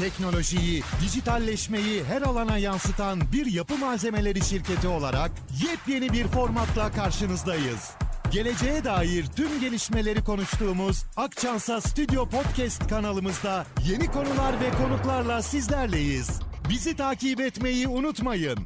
Teknolojiyi, 0.00 0.82
dijitalleşmeyi 1.02 2.04
her 2.04 2.22
alana 2.22 2.58
yansıtan 2.58 3.20
bir 3.32 3.46
yapı 3.46 3.78
malzemeleri 3.78 4.40
şirketi 4.40 4.88
olarak 4.88 5.30
yepyeni 5.66 6.12
bir 6.12 6.24
formatla 6.24 6.90
karşınızdayız. 6.90 7.96
Geleceğe 8.32 8.84
dair 8.84 9.24
tüm 9.36 9.60
gelişmeleri 9.60 10.24
konuştuğumuz 10.24 11.04
Akçansa 11.16 11.80
Stüdyo 11.80 12.28
Podcast 12.28 12.88
kanalımızda 12.88 13.64
yeni 13.88 14.06
konular 14.06 14.60
ve 14.60 14.70
konuklarla 14.82 15.42
sizlerleyiz. 15.42 16.40
Bizi 16.70 16.96
takip 16.96 17.40
etmeyi 17.40 17.88
unutmayın. 17.88 18.58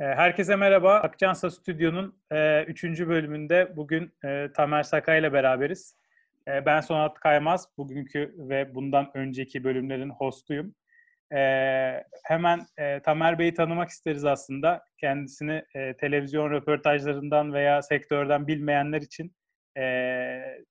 Ee, 0.00 0.04
herkese 0.04 0.56
merhaba. 0.56 0.94
Akçansa 0.94 1.50
Stüdyo'nun 1.50 2.14
3. 2.66 2.84
E, 2.84 3.08
bölümünde 3.08 3.72
bugün 3.76 4.12
e, 4.24 4.52
Tamer 4.56 4.82
Sakay 4.82 5.20
ile 5.20 5.32
beraberiz. 5.32 6.01
E, 6.48 6.66
ben 6.66 6.80
Sonat 6.80 7.20
Kaymaz. 7.20 7.68
Bugünkü 7.78 8.34
ve 8.38 8.74
bundan 8.74 9.10
önceki 9.14 9.64
bölümlerin 9.64 10.10
hostuyum. 10.10 10.74
Hemen 12.24 12.66
Tamer 13.04 13.38
Bey'i 13.38 13.54
tanımak 13.54 13.88
isteriz 13.88 14.24
aslında. 14.24 14.84
Kendisini 14.98 15.64
televizyon 16.00 16.50
röportajlarından 16.50 17.52
veya 17.52 17.82
sektörden 17.82 18.46
bilmeyenler 18.46 19.00
için 19.00 19.34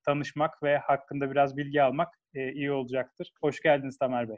tanışmak 0.06 0.64
ve 0.64 0.78
hakkında 0.78 1.32
biraz 1.32 1.58
bilgi 1.58 1.84
almak 1.84 2.10
iyi 2.34 2.72
olacaktır. 2.72 3.34
Hoş 3.42 3.62
geldiniz 3.62 3.98
Tamer 3.98 4.30
Bey. 4.30 4.36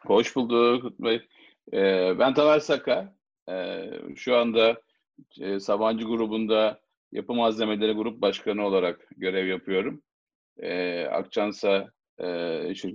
Hoş 0.00 0.36
bulduk 0.36 1.00
Bey. 1.00 1.28
Ben 2.18 2.34
Tamer 2.34 2.58
Sakay. 2.58 3.06
Ee, 3.48 3.90
şu 4.16 4.36
anda 4.36 4.80
e, 5.40 5.60
Sabancı 5.60 6.04
grubunda 6.04 6.80
yapı 7.12 7.34
malzemeleri 7.34 7.92
grup 7.92 8.20
başkanı 8.20 8.66
olarak 8.66 9.08
görev 9.16 9.46
yapıyorum. 9.46 10.02
E, 10.62 11.02
Akçansa 11.04 11.90
e, 12.18 12.26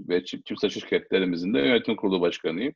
ve 0.10 0.26
Çimsa 0.26 0.70
şirketlerimizin 0.70 1.54
de 1.54 1.60
yönetim 1.60 1.96
kurulu 1.96 2.22
başkanıyım. 2.22 2.74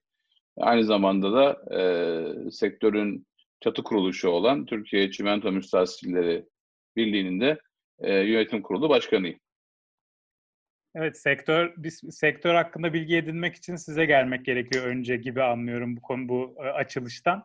Aynı 0.57 0.83
zamanda 0.83 1.33
da 1.33 1.75
e, 1.79 2.51
sektörün 2.51 3.27
çatı 3.61 3.83
kuruluşu 3.83 4.29
olan 4.29 4.65
Türkiye 4.65 5.11
Çimento 5.11 5.51
Müstahsilleri 5.51 6.45
Birliği'nin 6.95 7.41
de 7.41 7.59
e, 7.99 8.13
yönetim 8.13 8.61
kurulu 8.61 8.89
başkanıyım. 8.89 9.39
Evet, 10.95 11.17
sektör 11.17 11.73
biz 11.77 12.01
sektör 12.09 12.55
hakkında 12.55 12.93
bilgi 12.93 13.17
edinmek 13.17 13.55
için 13.55 13.75
size 13.75 14.05
gelmek 14.05 14.45
gerekiyor 14.45 14.85
önce 14.85 15.17
gibi 15.17 15.43
anlıyorum 15.43 15.97
bu 15.97 16.01
konu 16.01 16.29
bu 16.29 16.55
e, 16.57 16.61
açılıştan. 16.61 17.43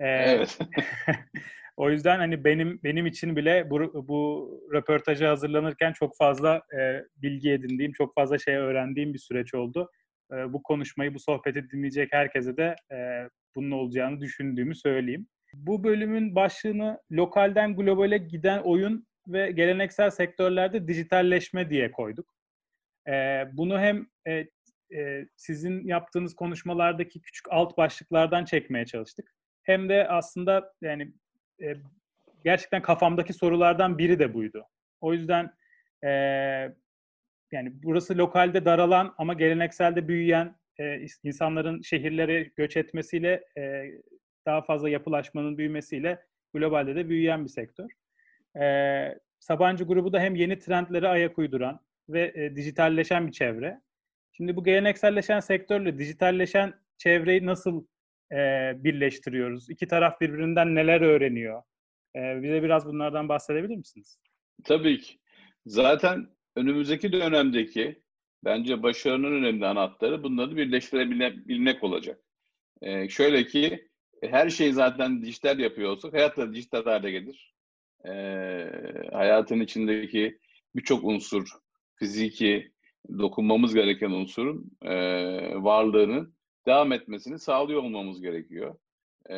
Ee, 0.00 0.06
evet. 0.06 0.58
o 1.82 1.90
yüzden 1.90 2.18
hani 2.18 2.44
benim 2.44 2.80
benim 2.84 3.06
için 3.06 3.36
bile 3.36 3.70
bu, 3.70 4.08
bu 4.08 4.50
röportajı 4.72 5.26
hazırlanırken 5.26 5.92
çok 5.92 6.16
fazla 6.16 6.62
e, 6.78 7.04
bilgi 7.16 7.52
edindiğim, 7.52 7.92
çok 7.92 8.14
fazla 8.14 8.38
şey 8.38 8.56
öğrendiğim 8.56 9.14
bir 9.14 9.18
süreç 9.18 9.54
oldu. 9.54 9.90
E, 10.32 10.52
bu 10.52 10.62
konuşmayı, 10.62 11.14
bu 11.14 11.18
sohbeti 11.18 11.70
dinleyecek 11.70 12.12
herkese 12.12 12.56
de 12.56 12.76
e, 12.92 12.96
bunun 13.56 13.70
olacağını 13.70 14.20
düşündüğümü 14.20 14.74
söyleyeyim. 14.74 15.26
Bu 15.54 15.84
bölümün 15.84 16.34
başlığını 16.34 16.98
lokalden 17.12 17.76
globale 17.76 18.18
giden 18.18 18.58
oyun 18.58 19.06
ve 19.28 19.50
geleneksel 19.50 20.10
sektörlerde 20.10 20.88
dijitalleşme 20.88 21.70
diye 21.70 21.92
koyduk. 21.92 22.34
E, 23.08 23.44
bunu 23.52 23.80
hem 23.80 24.06
e, 24.26 24.46
e, 24.96 25.26
sizin 25.36 25.86
yaptığınız 25.86 26.34
konuşmalardaki 26.34 27.20
küçük 27.20 27.46
alt 27.50 27.76
başlıklardan 27.76 28.44
çekmeye 28.44 28.86
çalıştık 28.86 29.32
hem 29.62 29.88
de 29.88 30.08
aslında 30.08 30.72
yani 30.80 31.12
e, 31.62 31.76
gerçekten 32.44 32.82
kafamdaki 32.82 33.32
sorulardan 33.32 33.98
biri 33.98 34.18
de 34.18 34.34
buydu. 34.34 34.64
O 35.00 35.12
yüzden 35.12 35.50
e, 36.04 36.08
yani 37.52 37.72
burası 37.82 38.18
lokalde 38.18 38.64
daralan 38.64 39.14
ama 39.18 39.34
gelenekselde 39.34 40.08
büyüyen 40.08 40.56
e, 40.78 41.06
insanların 41.22 41.82
şehirlere 41.82 42.42
göç 42.56 42.76
etmesiyle 42.76 43.44
e, 43.58 43.84
daha 44.46 44.62
fazla 44.62 44.88
yapılaşmanın 44.88 45.58
büyümesiyle 45.58 46.22
globalde 46.54 46.96
de 46.96 47.08
büyüyen 47.08 47.44
bir 47.44 47.50
sektör. 47.50 47.90
E, 48.60 49.18
Sabancı 49.40 49.84
grubu 49.84 50.12
da 50.12 50.20
hem 50.20 50.34
yeni 50.34 50.58
trendlere 50.58 51.08
ayak 51.08 51.38
uyduran 51.38 51.80
ve 52.08 52.32
e, 52.34 52.56
dijitalleşen 52.56 53.26
bir 53.26 53.32
çevre. 53.32 53.80
Şimdi 54.32 54.56
bu 54.56 54.64
gelenekselleşen 54.64 55.40
sektörle 55.40 55.98
dijitalleşen 55.98 56.74
çevreyi 56.98 57.46
nasıl 57.46 57.86
e, 58.32 58.72
birleştiriyoruz? 58.84 59.70
İki 59.70 59.86
taraf 59.86 60.20
birbirinden 60.20 60.74
neler 60.74 61.00
öğreniyor? 61.00 61.62
E, 62.16 62.42
bize 62.42 62.62
biraz 62.62 62.86
bunlardan 62.86 63.28
bahsedebilir 63.28 63.76
misiniz? 63.76 64.18
Tabii 64.64 64.98
ki. 64.98 65.18
Zaten 65.66 66.28
önümüzdeki 66.56 67.12
dönemdeki 67.12 68.02
bence 68.44 68.82
başarının 68.82 69.32
önemli 69.32 69.66
anahtarı 69.66 70.22
bunları 70.22 70.56
birleştirebilmek 70.56 71.84
olacak. 71.84 72.20
E, 72.82 73.08
şöyle 73.08 73.46
ki 73.46 73.88
her 74.22 74.50
şeyi 74.50 74.72
zaten 74.72 75.22
dijital 75.22 75.58
yapıyor 75.58 75.90
olsak 75.90 76.14
hayat 76.14 76.36
da 76.36 76.54
dijital 76.54 76.84
hale 76.84 77.10
gelir. 77.10 77.54
E, 78.04 78.12
hayatın 79.12 79.60
içindeki 79.60 80.38
birçok 80.76 81.04
unsur, 81.04 81.48
fiziki, 81.94 82.72
dokunmamız 83.18 83.74
gereken 83.74 84.10
unsurun 84.10 84.70
e, 84.82 84.94
varlığını 85.54 86.30
devam 86.66 86.92
etmesini 86.92 87.38
sağlıyor 87.38 87.82
olmamız 87.82 88.20
gerekiyor. 88.20 88.76
E, 89.30 89.36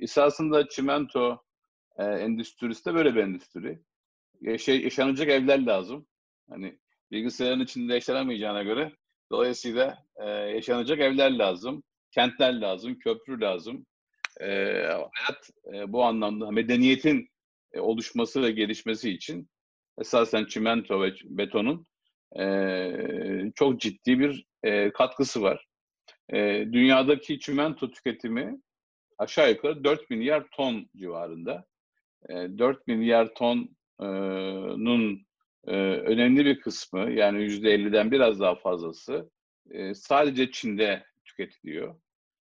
esasında 0.00 0.68
çimento 0.68 1.42
e, 1.98 2.04
endüstrisi 2.04 2.84
de 2.84 2.94
böyle 2.94 3.14
bir 3.14 3.20
endüstri. 3.20 3.78
Yaşa, 4.40 4.72
yaşanacak 4.72 5.28
evler 5.28 5.66
lazım. 5.66 6.06
Hani 6.50 6.78
bilgisayarın 7.10 7.60
içinde 7.60 7.94
yaşanamayacağına 7.94 8.62
göre 8.62 8.92
dolayısıyla 9.30 9.98
e, 10.16 10.30
yaşanacak 10.30 11.00
evler 11.00 11.30
lazım, 11.30 11.82
kentler 12.10 12.60
lazım, 12.60 12.98
köprü 12.98 13.40
lazım. 13.40 13.86
E, 14.40 14.46
hayat 15.12 15.50
e, 15.74 15.92
bu 15.92 16.04
anlamda 16.04 16.50
medeniyetin 16.50 17.28
e, 17.72 17.80
oluşması 17.80 18.42
ve 18.42 18.50
gelişmesi 18.50 19.10
için 19.10 19.48
esasen 19.98 20.44
çimento 20.44 21.02
ve 21.02 21.14
betonun 21.24 21.86
e, 22.40 23.52
çok 23.54 23.80
ciddi 23.80 24.18
bir 24.18 24.46
e, 24.62 24.90
katkısı 24.90 25.42
var. 25.42 25.66
E, 26.32 26.66
dünyadaki 26.72 27.40
çimento 27.40 27.90
tüketimi 27.90 28.60
aşağı 29.18 29.50
yukarı 29.50 29.84
4 29.84 30.10
milyar 30.10 30.46
ton 30.50 30.88
civarında. 30.96 31.66
E, 32.28 32.34
4 32.34 32.86
milyar 32.86 33.34
tonun 33.34 35.26
e, 35.66 35.72
önemli 35.76 36.44
bir 36.44 36.60
kısmı 36.60 37.10
yani 37.10 37.38
%50'den 37.38 38.10
biraz 38.10 38.40
daha 38.40 38.54
fazlası 38.54 39.30
e, 39.70 39.94
sadece 39.94 40.50
Çin'de 40.50 41.04
tüketiliyor. 41.24 41.94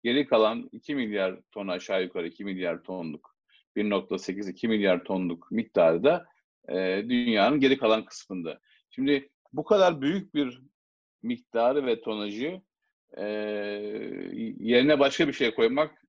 Geri 0.04 0.26
kalan 0.26 0.68
2 0.72 0.94
milyar 0.94 1.40
ton 1.52 1.68
aşağı 1.68 2.02
yukarı 2.02 2.26
2 2.26 2.44
milyar 2.44 2.82
tonluk 2.82 3.36
1.8-2 3.76 4.68
milyar 4.68 5.04
tonluk 5.04 5.50
miktarı 5.50 6.04
da 6.04 6.26
e, 6.68 7.04
dünyanın 7.08 7.60
geri 7.60 7.78
kalan 7.78 8.04
kısmında. 8.04 8.60
Şimdi 8.90 9.30
bu 9.52 9.64
kadar 9.64 10.00
büyük 10.00 10.34
bir 10.34 10.60
miktarı 11.22 11.86
ve 11.86 12.00
tonajı 12.00 12.62
e, 13.16 13.24
yerine 14.60 14.98
başka 14.98 15.28
bir 15.28 15.32
şey 15.32 15.54
koymak 15.54 16.02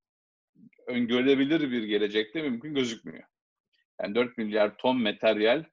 öngörülebilir 0.87 1.71
bir 1.71 1.83
gelecekte 1.83 2.41
mümkün 2.41 2.73
gözükmüyor. 2.73 3.23
Yani 4.01 4.15
4 4.15 4.37
milyar 4.37 4.77
ton 4.77 5.01
materyal 5.01 5.63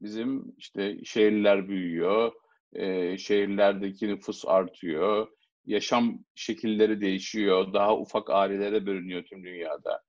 bizim 0.00 0.54
işte 0.58 1.04
şehirler 1.04 1.68
büyüyor, 1.68 2.32
e, 2.72 3.18
şehirlerdeki 3.18 4.08
nüfus 4.08 4.44
artıyor, 4.46 5.28
yaşam 5.66 6.24
şekilleri 6.34 7.00
değişiyor, 7.00 7.72
daha 7.72 7.96
ufak 7.98 8.30
ailelere 8.30 8.86
bölünüyor 8.86 9.24
tüm 9.24 9.44
dünyada. 9.44 10.02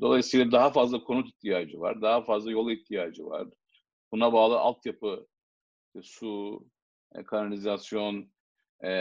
Dolayısıyla 0.00 0.52
daha 0.52 0.70
fazla 0.70 1.04
konut 1.04 1.28
ihtiyacı 1.28 1.80
var, 1.80 2.02
daha 2.02 2.22
fazla 2.22 2.50
yol 2.50 2.70
ihtiyacı 2.70 3.26
var. 3.26 3.48
Buna 4.12 4.32
bağlı 4.32 4.58
altyapı, 4.58 5.26
su, 6.02 6.64
kanalizasyon, 7.26 8.32
e, 8.82 8.92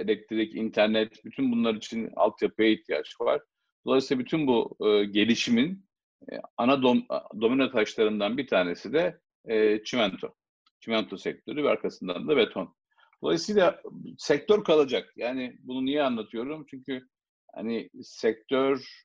elektrik, 0.00 0.54
internet, 0.54 1.24
bütün 1.24 1.52
bunlar 1.52 1.74
için 1.74 2.10
altyapıya 2.16 2.68
ihtiyaç 2.68 3.20
var. 3.20 3.42
Dolayısıyla 3.86 4.24
bütün 4.24 4.46
bu 4.46 4.76
e, 4.80 5.04
gelişimin 5.04 5.86
e, 6.32 6.40
ana 6.56 6.82
dom, 6.82 7.06
domino 7.40 7.70
taşlarından 7.70 8.38
bir 8.38 8.46
tanesi 8.46 8.92
de 8.92 9.20
e, 9.44 9.84
çimento. 9.84 10.34
Çimento 10.80 11.16
sektörü 11.16 11.64
ve 11.64 11.68
arkasından 11.68 12.28
da 12.28 12.36
beton. 12.36 12.74
Dolayısıyla 13.22 13.82
sektör 14.18 14.64
kalacak. 14.64 15.12
Yani 15.16 15.56
bunu 15.58 15.84
niye 15.84 16.02
anlatıyorum? 16.02 16.66
Çünkü 16.70 17.08
hani 17.54 17.90
sektör 18.02 19.04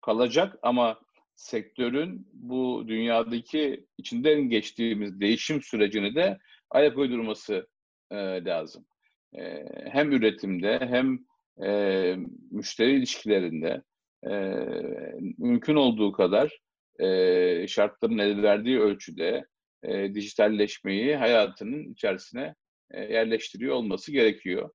kalacak 0.00 0.58
ama 0.62 1.00
sektörün 1.36 2.28
bu 2.32 2.84
dünyadaki 2.88 3.86
içinden 3.98 4.48
geçtiğimiz 4.48 5.20
değişim 5.20 5.62
sürecini 5.62 6.14
de 6.14 6.38
ayak 6.70 6.98
uydurması 6.98 7.68
e, 8.10 8.16
lazım 8.44 8.86
hem 9.90 10.12
üretimde 10.12 10.78
hem 10.78 11.18
e, 11.64 12.16
müşteri 12.50 12.96
ilişkilerinde 12.96 13.82
e, 14.30 14.32
mümkün 15.38 15.74
olduğu 15.74 16.12
kadar 16.12 16.58
e, 17.00 17.66
şartların 17.68 18.18
el 18.18 18.42
verdiği 18.42 18.80
ölçüde 18.80 19.46
e, 19.82 20.14
dijitalleşmeyi 20.14 21.16
hayatının 21.16 21.92
içerisine 21.92 22.54
e, 22.90 23.00
yerleştiriyor 23.00 23.74
olması 23.74 24.12
gerekiyor. 24.12 24.70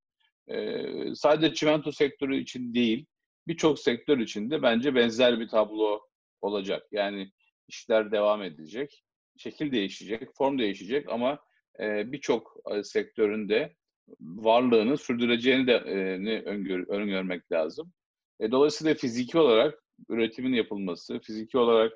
E, 0.48 0.84
sadece 1.14 1.54
çimento 1.54 1.92
sektörü 1.92 2.36
için 2.36 2.74
değil, 2.74 3.06
birçok 3.48 3.78
sektör 3.78 4.18
için 4.18 4.50
de 4.50 4.62
bence 4.62 4.94
benzer 4.94 5.40
bir 5.40 5.48
tablo 5.48 6.00
olacak. 6.40 6.82
Yani 6.92 7.30
işler 7.68 8.12
devam 8.12 8.42
edecek, 8.42 9.04
şekil 9.36 9.72
değişecek, 9.72 10.28
form 10.34 10.58
değişecek 10.58 11.08
ama 11.08 11.38
e, 11.80 12.12
birçok 12.12 12.56
e, 12.70 12.82
sektöründe 12.82 13.74
varlığını 14.20 14.98
sürdüreceğini 14.98 15.66
de 15.66 15.72
e, 15.72 16.42
öngör, 16.44 16.88
öngörmek 16.88 17.52
lazım. 17.52 17.92
E, 18.40 18.50
dolayısıyla 18.50 18.94
fiziki 18.94 19.38
olarak 19.38 19.82
üretimin 20.08 20.52
yapılması, 20.52 21.18
fiziki 21.18 21.58
olarak 21.58 21.92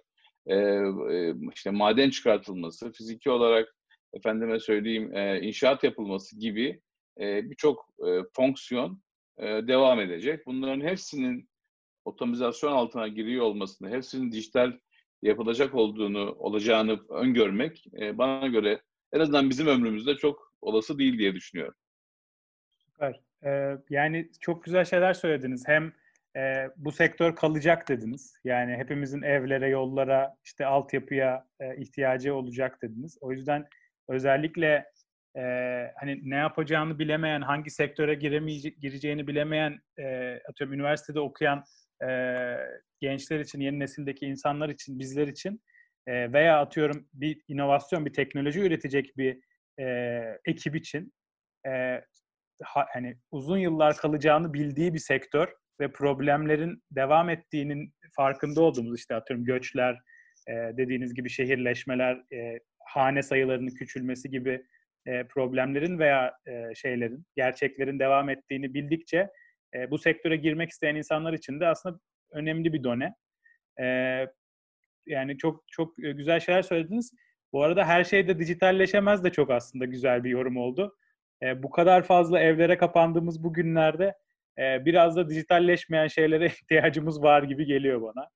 e, 0.47 0.55
e, 0.57 1.35
işte 1.55 1.71
maden 1.71 2.11
çıkartılması, 2.11 2.93
fiziki 2.93 3.31
olarak 3.31 3.77
efendime 4.13 4.61
söyleyeyim 4.61 5.17
e, 5.17 5.41
inşaat 5.41 5.85
yapılması 5.85 6.39
gibi 6.39 6.81
e, 7.21 7.51
birçok 7.51 7.89
e, 8.07 8.21
fonksiyon 8.33 9.03
e, 9.39 9.45
devam 9.45 10.01
edecek. 10.01 10.47
Bunların 10.47 10.81
hepsinin 10.81 11.49
otomizasyon 12.05 12.73
altına 12.73 13.09
giriyor 13.09 13.45
olmasını, 13.45 13.91
hepsinin 13.91 14.33
dijital 14.33 14.73
yapılacak 15.23 15.75
olduğunu, 15.75 16.35
olacağını 16.39 17.01
öngörmek 17.09 17.85
e, 18.01 18.19
bana 18.19 18.47
göre 18.47 18.83
en 19.13 19.21
azından 19.21 19.51
bizim 19.51 19.67
ömrümüzde 19.67 20.17
çok 20.17 20.53
olası 20.61 20.99
değil 20.99 21.19
diye 21.19 21.35
düşünüyorum. 21.35 21.75
Süper. 22.97 23.21
Ee, 23.45 23.77
yani 23.91 24.31
çok 24.41 24.65
güzel 24.65 24.85
şeyler 24.85 25.15
söylediniz. 25.15 25.63
Hem 25.67 25.93
e, 26.37 26.69
bu 26.77 26.93
sektör 26.93 27.37
kalacak 27.37 27.89
dediniz. 27.89 28.35
Yani 28.45 28.77
hepimizin 28.77 29.23
evlere, 29.23 29.69
yollara, 29.69 30.37
işte 30.45 30.67
altyapıya 30.67 31.47
e, 31.61 31.77
ihtiyacı 31.77 32.35
olacak 32.35 32.83
dediniz. 32.83 33.19
O 33.21 33.33
yüzden 33.33 33.67
özellikle 34.09 34.85
e, 35.37 35.43
hani 35.97 36.31
ne 36.31 36.37
yapacağını 36.37 36.99
bilemeyen, 36.99 37.41
hangi 37.41 37.71
sektöre 37.71 38.15
gireceğini 38.15 39.27
bilemeyen, 39.27 39.81
e, 39.99 40.39
atıyorum 40.49 40.75
üniversitede 40.75 41.21
okuyan 41.21 41.65
e, 42.09 42.09
gençler 43.01 43.41
için, 43.41 43.61
yeni 43.61 43.79
nesildeki 43.79 44.27
insanlar 44.27 44.69
için, 44.69 44.99
bizler 44.99 45.29
için 45.29 45.63
e, 46.07 46.33
veya 46.33 46.61
atıyorum 46.61 47.09
bir 47.15 47.41
inovasyon, 47.49 48.07
bir 48.07 48.13
teknoloji 48.13 48.61
üretecek 48.61 49.17
bir 49.17 49.41
e, 49.81 50.39
ekip 50.45 50.77
için 50.77 51.13
e, 51.67 52.01
ha, 52.63 52.87
hani 52.93 53.17
uzun 53.31 53.59
yıllar 53.59 53.97
kalacağını 53.97 54.53
bildiği 54.53 54.95
bir 54.95 54.99
sektör 54.99 55.49
ve 55.81 55.93
problemlerin 55.93 56.83
devam 56.91 57.31
ettiğinin 57.31 57.93
farkında 58.17 58.61
olduğumuz 58.61 58.99
işte 58.99 59.15
atıyorum 59.15 59.45
göçler, 59.45 59.99
e, 60.49 60.53
dediğiniz 60.53 61.15
gibi 61.15 61.31
şehirleşmeler, 61.31 62.23
e, 62.33 62.59
hane 62.87 63.23
sayılarının 63.23 63.75
küçülmesi 63.75 64.31
gibi 64.31 64.63
e, 65.07 65.27
problemlerin 65.27 65.99
veya 65.99 66.39
şeylerin, 66.75 67.27
gerçeklerin 67.37 67.99
devam 67.99 68.29
ettiğini 68.29 68.75
bildikçe 68.75 69.29
bu 69.91 69.99
sektöre 69.99 70.37
girmek 70.37 70.71
isteyen 70.71 70.95
insanlar 70.95 71.33
için 71.33 71.61
de 71.61 71.67
aslında 71.67 71.99
önemli 72.33 72.73
bir 72.73 72.85
done. 72.85 73.15
Yani 75.07 75.39
çok 75.39 75.65
çok 75.71 75.97
güzel 75.97 76.41
şeyler 76.41 76.63
söylediniz. 76.63 77.13
Bu 77.53 77.63
arada 77.63 77.85
her 77.85 78.05
şey 78.05 78.29
de 78.29 78.39
dijitalleşemez 78.39 79.25
de 79.25 79.31
çok 79.31 79.51
aslında 79.51 79.85
güzel 79.85 80.25
bir 80.25 80.31
yorum 80.31 80.57
oldu. 80.57 80.97
E, 81.43 81.63
bu 81.63 81.71
kadar 81.71 82.03
fazla 82.03 82.41
evlere 82.41 82.79
kapandığımız 82.79 83.45
bu 83.45 83.53
günlerde 83.53 84.15
e, 84.59 84.85
biraz 84.85 85.17
da 85.17 85.29
dijitalleşmeyen 85.29 86.07
şeylere 86.07 86.47
ihtiyacımız 86.63 87.23
var 87.23 87.43
gibi 87.43 87.67
geliyor 87.67 88.03
bana. 88.03 88.29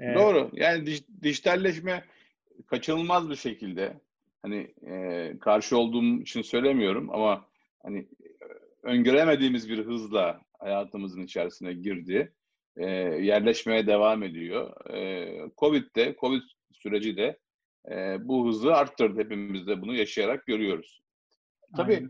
E, 0.00 0.14
Doğru. 0.14 0.50
Yani 0.52 0.84
dij- 0.84 1.22
dijitalleşme 1.22 2.04
kaçınılmaz 2.66 3.30
bir 3.30 3.36
şekilde 3.36 4.00
hani 4.42 4.74
e, 4.86 5.32
karşı 5.38 5.78
olduğum 5.78 6.20
için 6.20 6.42
söylemiyorum 6.42 7.10
ama 7.10 7.46
hani 7.82 8.08
öngöremediğimiz 8.82 9.68
bir 9.70 9.86
hızla 9.86 10.40
hayatımızın 10.58 11.22
içerisine 11.22 11.72
girdi. 11.72 12.32
E, 12.76 12.86
yerleşmeye 13.20 13.86
devam 13.86 14.22
ediyor. 14.22 14.90
E, 14.94 15.28
Covid 15.58 15.84
de, 15.96 16.16
Covid 16.20 16.42
süreci 16.72 17.16
de 17.16 17.38
e, 17.90 18.16
bu 18.28 18.48
hızı 18.48 18.74
arttırdı. 18.74 19.20
Hepimiz 19.20 19.66
de 19.66 19.82
bunu 19.82 19.94
yaşayarak 19.94 20.46
görüyoruz. 20.46 21.01
Tabii 21.76 22.08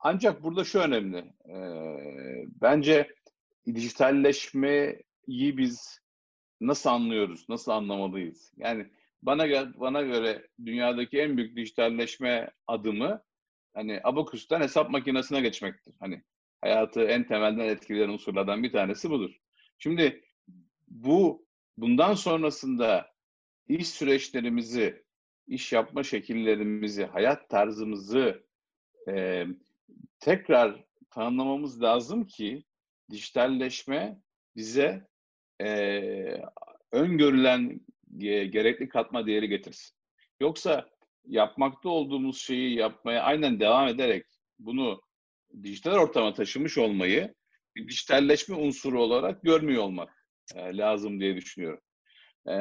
ancak 0.00 0.42
burada 0.42 0.64
şu 0.64 0.78
önemli. 0.78 1.18
E, 1.48 1.56
bence 2.62 3.14
dijitalleşmeyi 3.74 5.02
biz 5.28 6.00
nasıl 6.60 6.90
anlıyoruz, 6.90 7.48
nasıl 7.48 7.72
anlamalıyız? 7.72 8.52
Yani 8.56 8.86
bana 9.22 9.72
bana 9.80 10.02
göre 10.02 10.48
dünyadaki 10.64 11.18
en 11.18 11.36
büyük 11.36 11.56
dijitalleşme 11.56 12.50
adımı 12.66 13.22
hani 13.74 14.00
abakustan 14.04 14.60
hesap 14.60 14.90
makinesine 14.90 15.40
geçmektir. 15.40 15.94
Hani 16.00 16.22
hayatı 16.60 17.02
en 17.02 17.26
temelden 17.26 17.68
etkileyen 17.68 18.08
unsurlardan 18.08 18.62
bir 18.62 18.72
tanesi 18.72 19.10
budur. 19.10 19.30
Şimdi 19.78 20.24
bu 20.88 21.46
bundan 21.76 22.14
sonrasında 22.14 23.10
iş 23.68 23.88
süreçlerimizi, 23.88 25.04
iş 25.46 25.72
yapma 25.72 26.02
şekillerimizi, 26.02 27.04
hayat 27.04 27.50
tarzımızı 27.50 28.45
e, 29.08 29.46
tekrar 30.20 30.84
tanımlamamız 31.10 31.82
lazım 31.82 32.26
ki 32.26 32.64
dijitalleşme 33.10 34.18
bize 34.56 35.06
e, 35.62 35.68
öngörülen 36.92 37.80
e, 38.20 38.46
gerekli 38.46 38.88
katma 38.88 39.26
değeri 39.26 39.48
getirsin. 39.48 39.96
Yoksa 40.40 40.88
yapmakta 41.26 41.88
olduğumuz 41.88 42.38
şeyi 42.38 42.74
yapmaya 42.74 43.22
aynen 43.22 43.60
devam 43.60 43.88
ederek 43.88 44.26
bunu 44.58 45.00
dijital 45.62 45.92
ortama 45.92 46.34
taşımış 46.34 46.78
olmayı 46.78 47.34
bir 47.76 47.88
dijitalleşme 47.88 48.56
unsuru 48.56 49.02
olarak 49.02 49.42
görmüyor 49.42 49.82
olmak 49.82 50.26
e, 50.54 50.76
lazım 50.76 51.20
diye 51.20 51.36
düşünüyorum. 51.36 51.80
E, 52.46 52.56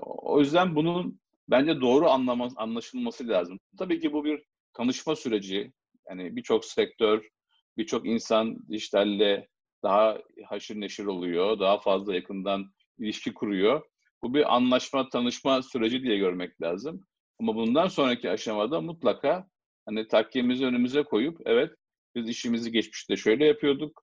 o 0.00 0.40
yüzden 0.40 0.76
bunun 0.76 1.20
bence 1.48 1.80
doğru 1.80 2.08
anlama, 2.10 2.48
anlaşılması 2.56 3.28
lazım. 3.28 3.60
Tabii 3.78 4.00
ki 4.00 4.12
bu 4.12 4.24
bir 4.24 4.42
tanışma 4.78 5.16
süreci. 5.16 5.72
Yani 6.10 6.36
birçok 6.36 6.64
sektör, 6.64 7.28
birçok 7.76 8.06
insan 8.06 8.68
dijitalle 8.68 9.48
daha 9.82 10.18
haşır 10.46 10.80
neşir 10.80 11.04
oluyor, 11.04 11.60
daha 11.60 11.80
fazla 11.80 12.14
yakından 12.14 12.72
ilişki 12.98 13.34
kuruyor. 13.34 13.82
Bu 14.22 14.34
bir 14.34 14.56
anlaşma, 14.56 15.08
tanışma 15.08 15.62
süreci 15.62 16.02
diye 16.02 16.18
görmek 16.18 16.62
lazım. 16.62 17.06
Ama 17.40 17.54
bundan 17.54 17.88
sonraki 17.88 18.30
aşamada 18.30 18.80
mutlaka 18.80 19.48
hani 19.86 20.08
takkemizi 20.08 20.64
önümüze 20.64 21.02
koyup 21.02 21.40
evet 21.46 21.70
biz 22.14 22.28
işimizi 22.28 22.72
geçmişte 22.72 23.16
şöyle 23.16 23.46
yapıyorduk. 23.46 24.02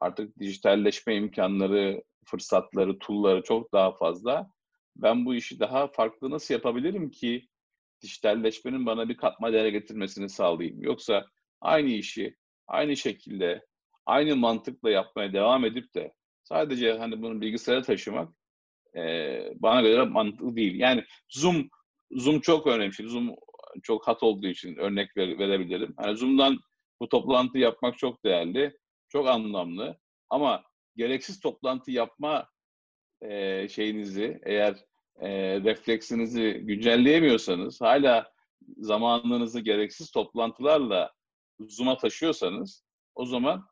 Artık 0.00 0.38
dijitalleşme 0.38 1.16
imkanları, 1.16 2.02
fırsatları, 2.24 2.98
tool'ları 2.98 3.42
çok 3.42 3.72
daha 3.72 3.92
fazla. 3.92 4.50
Ben 4.96 5.26
bu 5.26 5.34
işi 5.34 5.60
daha 5.60 5.86
farklı 5.86 6.30
nasıl 6.30 6.54
yapabilirim 6.54 7.10
ki 7.10 7.48
dijitalleşmenin 8.02 8.86
bana 8.86 9.08
bir 9.08 9.16
katma 9.16 9.52
değer 9.52 9.68
getirmesini 9.68 10.28
sağlayayım. 10.28 10.82
Yoksa 10.82 11.24
aynı 11.60 11.90
işi 11.90 12.36
aynı 12.66 12.96
şekilde, 12.96 13.66
aynı 14.06 14.36
mantıkla 14.36 14.90
yapmaya 14.90 15.32
devam 15.32 15.64
edip 15.64 15.94
de 15.94 16.12
sadece 16.44 16.92
hani 16.92 17.22
bunu 17.22 17.40
bilgisayara 17.40 17.82
taşımak 17.82 18.32
e, 18.96 19.02
bana 19.56 19.80
göre 19.82 20.04
mantıklı 20.04 20.56
değil. 20.56 20.80
Yani 20.80 21.04
Zoom 21.28 21.68
Zoom 22.10 22.40
çok 22.40 22.66
önemli. 22.66 23.08
Zoom 23.08 23.34
çok 23.82 24.08
hat 24.08 24.22
olduğu 24.22 24.46
için 24.46 24.76
örnek 24.76 25.16
ver, 25.16 25.38
verebilirim. 25.38 25.94
Hani 25.96 26.16
Zoom'dan 26.16 26.58
bu 27.00 27.08
toplantı 27.08 27.58
yapmak 27.58 27.98
çok 27.98 28.24
değerli, 28.24 28.76
çok 29.08 29.28
anlamlı. 29.28 29.98
Ama 30.30 30.62
gereksiz 30.96 31.40
toplantı 31.40 31.90
yapma 31.90 32.48
e, 33.22 33.68
şeyinizi 33.68 34.40
eğer 34.42 34.76
e, 35.20 35.60
refleksinizi 35.60 36.52
güncelleyemiyorsanız, 36.52 37.80
hala 37.80 38.32
zamanınızı 38.78 39.60
gereksiz 39.60 40.10
toplantılarla 40.10 41.12
Zoom'a 41.60 41.96
taşıyorsanız 41.96 42.84
o 43.14 43.26
zaman 43.26 43.66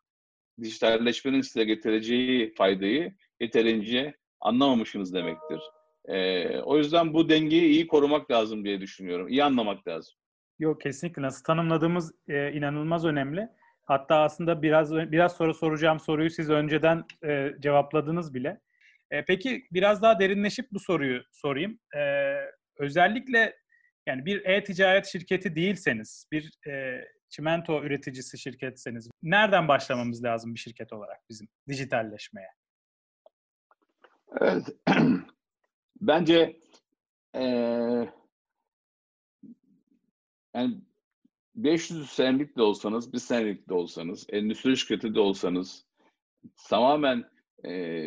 dijitalleşmenin 0.62 1.40
size 1.40 1.64
getireceği 1.64 2.54
faydayı 2.54 3.14
yeterince 3.40 4.16
anlamamışsınız 4.40 5.14
demektir. 5.14 5.60
Ee, 6.04 6.58
o 6.58 6.78
yüzden 6.78 7.14
bu 7.14 7.28
dengeyi 7.28 7.70
iyi 7.70 7.86
korumak 7.86 8.30
lazım 8.30 8.64
diye 8.64 8.80
düşünüyorum. 8.80 9.28
İyi 9.28 9.44
anlamak 9.44 9.88
lazım. 9.88 10.14
Yok 10.58 10.80
kesinlikle. 10.80 11.22
Nasıl 11.22 11.44
tanımladığımız 11.44 12.14
e, 12.28 12.52
inanılmaz 12.52 13.04
önemli. 13.04 13.48
Hatta 13.84 14.16
aslında 14.16 14.62
biraz 14.62 14.94
biraz 14.94 15.36
sonra 15.36 15.54
soracağım 15.54 16.00
soruyu 16.00 16.30
siz 16.30 16.50
önceden 16.50 17.04
e, 17.24 17.54
cevapladınız 17.60 18.34
bile. 18.34 18.60
E, 19.10 19.24
peki 19.24 19.66
biraz 19.72 20.02
daha 20.02 20.20
derinleşip 20.20 20.72
bu 20.72 20.80
soruyu 20.80 21.22
sorayım. 21.32 21.78
E, 21.96 22.00
özellikle 22.78 23.56
yani 24.06 24.26
bir 24.26 24.44
e-ticaret 24.44 25.06
şirketi 25.06 25.56
değilseniz, 25.56 26.26
bir 26.32 26.70
e, 26.70 27.04
çimento 27.28 27.84
üreticisi 27.84 28.38
şirketseniz 28.38 29.08
nereden 29.22 29.68
başlamamız 29.68 30.24
lazım 30.24 30.54
bir 30.54 30.60
şirket 30.60 30.92
olarak 30.92 31.20
bizim 31.30 31.48
dijitalleşmeye? 31.68 32.48
Evet. 34.40 34.66
Bence 36.00 36.56
ee, 37.36 38.08
yani 40.54 40.80
500 41.54 42.10
senelik 42.10 42.56
de 42.56 42.62
olsanız, 42.62 43.12
bir 43.12 43.18
senelik 43.18 43.68
de 43.68 43.74
olsanız, 43.74 44.26
endüstri 44.28 44.76
şirketi 44.76 45.14
de 45.14 45.20
olsanız, 45.20 45.86
tamamen 46.68 47.30
e, 47.64 48.04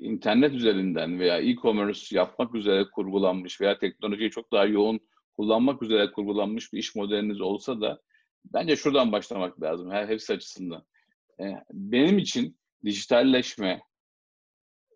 internet 0.00 0.54
üzerinden 0.54 1.20
veya 1.20 1.38
e-commerce 1.38 2.16
yapmak 2.16 2.54
üzere 2.54 2.84
kurgulanmış 2.90 3.60
veya 3.60 3.78
teknolojiyi 3.78 4.30
çok 4.30 4.52
daha 4.52 4.64
yoğun 4.66 5.00
kullanmak 5.36 5.82
üzere 5.82 6.12
kurgulanmış 6.12 6.72
bir 6.72 6.78
iş 6.78 6.94
modeliniz 6.94 7.40
olsa 7.40 7.80
da 7.80 8.00
bence 8.44 8.76
şuradan 8.76 9.12
başlamak 9.12 9.62
lazım 9.62 9.90
her 9.90 10.08
hepsi 10.08 10.32
açısından. 10.32 10.84
E, 11.40 11.44
benim 11.72 12.18
için 12.18 12.58
dijitalleşme 12.84 13.82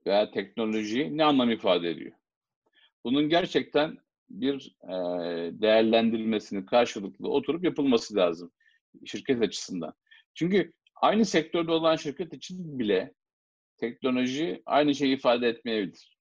veya 0.06 0.30
teknoloji 0.30 1.16
ne 1.16 1.24
anlam 1.24 1.50
ifade 1.50 1.90
ediyor? 1.90 2.12
Bunun 3.04 3.28
gerçekten 3.28 3.98
bir 4.30 4.76
e, 4.82 4.92
değerlendirilmesini 5.60 6.66
karşılıklı 6.66 7.28
oturup 7.28 7.64
yapılması 7.64 8.16
lazım 8.16 8.52
şirket 9.06 9.42
açısından. 9.42 9.94
Çünkü 10.34 10.72
aynı 10.94 11.24
sektörde 11.24 11.72
olan 11.72 11.96
şirket 11.96 12.32
için 12.32 12.78
bile 12.78 13.14
teknoloji 13.88 14.62
aynı 14.66 14.94
şeyi 14.94 15.16
ifade 15.16 15.48
etmeyebilir. 15.48 16.18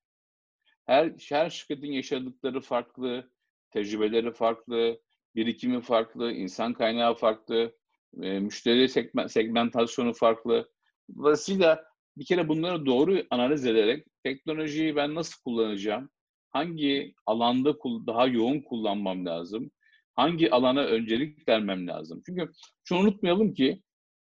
Her, 0.86 1.12
her 1.29 1.50
şirketin 1.50 1.91
yaşadıkları 1.91 2.62
farklı, 2.62 3.32
tecrübeleri 3.72 4.34
farklı, 4.34 5.01
birikimi 5.36 5.82
farklı, 5.82 6.32
insan 6.32 6.74
kaynağı 6.74 7.15
farklı, 7.15 7.75
e, 8.22 8.39
müşteri 8.39 8.89
segment, 8.89 9.32
segmentasyonu 9.32 10.13
farklı. 10.13 10.72
Dolayısıyla 11.17 11.84
bir 12.17 12.25
kere 12.25 12.48
bunları 12.48 12.86
doğru 12.86 13.24
analiz 13.29 13.65
ederek 13.65 14.08
teknolojiyi 14.24 14.96
ben 14.96 15.15
nasıl 15.15 15.43
kullanacağım, 15.43 16.10
hangi 16.50 17.13
alanda 17.25 17.75
daha 18.08 18.27
yoğun 18.27 18.62
kullanmam 18.62 19.25
lazım, 19.25 19.72
hangi 20.13 20.51
alana 20.51 20.82
öncelik 20.82 21.48
vermem 21.48 21.88
lazım. 21.88 22.22
Çünkü 22.25 22.51
şunu 22.84 23.00
unutmayalım 23.00 23.53
ki 23.53 23.82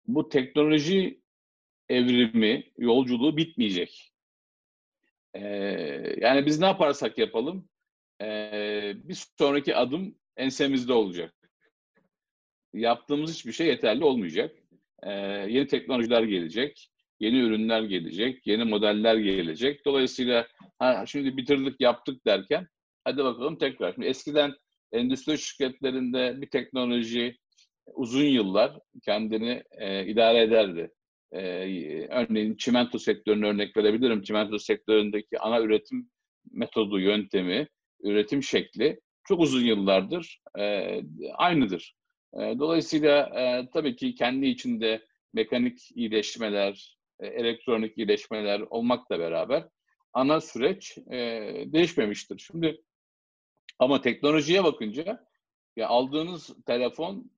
bu 0.07 0.29
teknoloji 0.29 1.21
evrimi, 1.89 2.63
yolculuğu 2.77 3.37
bitmeyecek. 3.37 4.11
Ee, 5.33 5.39
yani 6.21 6.45
biz 6.45 6.59
ne 6.59 6.65
yaparsak 6.65 7.17
yapalım, 7.17 7.69
ee, 8.21 8.93
bir 8.95 9.25
sonraki 9.39 9.75
adım 9.75 10.15
ensemizde 10.37 10.93
olacak. 10.93 11.33
Yaptığımız 12.73 13.33
hiçbir 13.33 13.51
şey 13.51 13.67
yeterli 13.67 14.03
olmayacak. 14.03 14.55
Ee, 15.03 15.11
yeni 15.49 15.67
teknolojiler 15.67 16.23
gelecek, 16.23 16.89
yeni 17.19 17.37
ürünler 17.39 17.81
gelecek, 17.81 18.47
yeni 18.47 18.63
modeller 18.63 19.15
gelecek. 19.17 19.85
Dolayısıyla 19.85 20.47
ha, 20.79 21.05
şimdi 21.05 21.37
bitirdik, 21.37 21.81
yaptık 21.81 22.25
derken 22.25 22.67
hadi 23.03 23.23
bakalım 23.23 23.57
tekrar. 23.57 23.93
Şimdi 23.93 24.07
eskiden 24.07 24.53
endüstri 24.91 25.37
şirketlerinde 25.37 26.41
bir 26.41 26.49
teknoloji 26.49 27.37
uzun 27.93 28.25
yıllar 28.25 28.79
kendini 29.05 29.63
e, 29.71 30.05
idare 30.05 30.41
ederdi. 30.41 30.91
E, 31.31 31.41
örneğin 32.07 32.55
çimento 32.55 32.99
sektörünü 32.99 33.47
örnek 33.47 33.77
verebilirim. 33.77 34.21
Çimento 34.21 34.59
sektöründeki 34.59 35.39
ana 35.39 35.61
üretim 35.61 36.09
metodu, 36.51 36.99
yöntemi, 36.99 37.67
üretim 38.03 38.43
şekli 38.43 38.99
çok 39.23 39.39
uzun 39.39 39.61
yıllardır 39.61 40.41
e, 40.59 40.95
aynıdır. 41.33 41.95
E, 42.33 42.39
dolayısıyla 42.59 43.39
e, 43.39 43.69
tabii 43.73 43.95
ki 43.95 44.15
kendi 44.15 44.45
içinde 44.45 45.01
mekanik 45.33 45.91
iyileşmeler, 45.95 46.97
e, 47.19 47.27
elektronik 47.27 47.97
iyileşmeler 47.97 48.59
olmakla 48.59 49.19
beraber 49.19 49.67
ana 50.13 50.41
süreç 50.41 50.97
e, 50.97 51.17
değişmemiştir. 51.65 52.39
Şimdi 52.39 52.81
ama 53.79 54.01
teknolojiye 54.01 54.63
bakınca 54.63 55.25
ya 55.75 55.87
aldığınız 55.87 56.49
telefon 56.65 57.31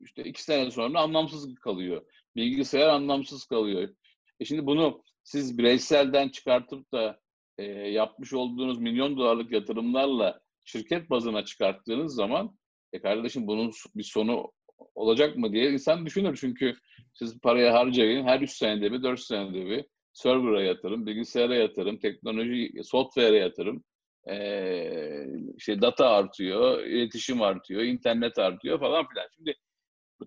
işte 0.00 0.24
iki 0.24 0.42
sene 0.42 0.70
sonra 0.70 1.00
anlamsız 1.00 1.54
kalıyor. 1.54 2.06
Bilgisayar 2.38 2.88
anlamsız 2.88 3.44
kalıyor. 3.44 3.88
E 4.40 4.44
şimdi 4.44 4.66
bunu 4.66 5.02
siz 5.24 5.58
bireyselden 5.58 6.28
çıkartıp 6.28 6.92
da 6.92 7.20
e, 7.58 7.64
yapmış 7.72 8.32
olduğunuz 8.32 8.78
milyon 8.78 9.16
dolarlık 9.16 9.52
yatırımlarla 9.52 10.40
şirket 10.64 11.10
bazına 11.10 11.44
çıkarttığınız 11.44 12.14
zaman 12.14 12.58
e 12.92 13.00
kardeşim 13.00 13.46
bunun 13.46 13.72
bir 13.96 14.02
sonu 14.02 14.52
olacak 14.94 15.36
mı 15.36 15.52
diye 15.52 15.70
insan 15.70 16.06
düşünür. 16.06 16.38
Çünkü 16.40 16.76
siz 17.14 17.40
parayı 17.40 17.70
harcayın 17.70 18.24
her 18.24 18.40
üç 18.40 18.50
senede 18.50 18.92
bir, 18.92 19.02
dört 19.02 19.20
senede 19.20 19.66
bir 19.66 19.84
server'a 20.12 20.62
yatırım, 20.62 21.06
bilgisayara 21.06 21.54
yatırım, 21.54 21.98
teknoloji, 21.98 22.72
software'e 22.84 23.38
yatırım. 23.38 23.84
Ee, 24.30 25.26
işte 25.56 25.80
data 25.80 26.08
artıyor, 26.08 26.84
iletişim 26.84 27.42
artıyor, 27.42 27.82
internet 27.82 28.38
artıyor 28.38 28.80
falan 28.80 29.08
filan. 29.08 29.26
Şimdi 29.36 29.54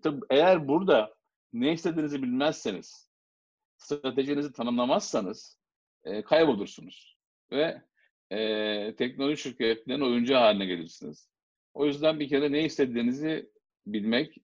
tabii 0.04 0.22
eğer 0.30 0.68
burada 0.68 1.14
ne 1.54 1.74
istediğinizi 1.74 2.24
bilmezseniz, 2.24 3.10
stratejinizi 3.78 4.54
tanımlamazsanız 4.54 5.60
e, 6.04 6.22
kaybolursunuz 6.22 7.18
ve 7.52 7.82
e, 8.30 8.96
teknoloji 8.96 9.42
şirketlerinin 9.42 10.06
oyuncu 10.06 10.36
haline 10.36 10.66
gelirsiniz. 10.66 11.30
O 11.74 11.86
yüzden 11.86 12.20
bir 12.20 12.30
kere 12.30 12.52
ne 12.52 12.66
istediğinizi 12.66 13.50
bilmek, 13.86 14.38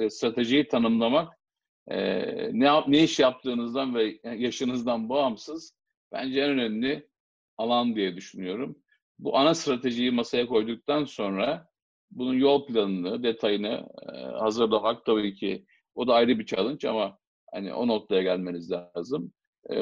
e, 0.00 0.10
stratejiyi 0.10 0.68
tanımlamak, 0.68 1.38
e, 1.88 1.98
ne 2.60 2.82
ne 2.86 3.02
iş 3.02 3.18
yaptığınızdan 3.18 3.94
ve 3.94 4.18
yaşınızdan 4.24 5.08
bağımsız 5.08 5.74
bence 6.12 6.40
en 6.40 6.50
önemli 6.50 7.08
alan 7.56 7.96
diye 7.96 8.16
düşünüyorum. 8.16 8.78
Bu 9.18 9.36
ana 9.36 9.54
stratejiyi 9.54 10.10
masaya 10.10 10.46
koyduktan 10.46 11.04
sonra 11.04 11.68
bunun 12.10 12.34
yol 12.34 12.66
planını, 12.66 13.22
detayını 13.22 13.88
e, 14.12 14.16
hazırlamak 14.16 15.04
tabii 15.04 15.34
ki 15.34 15.66
o 15.98 16.06
da 16.06 16.14
ayrı 16.14 16.38
bir 16.38 16.46
challenge 16.46 16.88
ama 16.88 17.18
hani 17.52 17.74
o 17.74 17.88
noktaya 17.88 18.22
gelmeniz 18.22 18.70
lazım. 18.70 19.32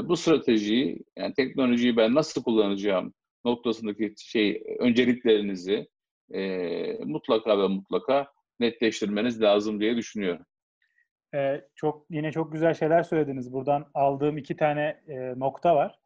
Bu 0.03 0.17
stratejiyi 0.17 1.05
yani 1.17 1.35
teknolojiyi 1.35 1.97
ben 1.97 2.15
nasıl 2.15 2.43
kullanacağım 2.43 3.15
noktasındaki 3.45 4.15
şey 4.19 4.63
önceliklerinizi 4.79 5.89
e, 6.35 7.05
mutlaka 7.05 7.59
ve 7.59 7.69
mutlaka 7.69 8.33
netleştirmeniz 8.61 9.43
lazım 9.43 9.81
diye 9.81 9.97
düşünüyorum. 9.97 10.47
Ee, 11.35 11.65
çok 11.75 12.07
yine 12.11 12.33
çok 12.33 12.53
güzel 12.53 12.75
şeyler 12.75 13.03
söylediniz. 13.03 13.53
Buradan 13.53 13.87
aldığım 13.95 14.39
iki 14.39 14.57
tane 14.57 15.01
e, 15.09 15.35
nokta 15.37 15.77
var. 15.77 15.99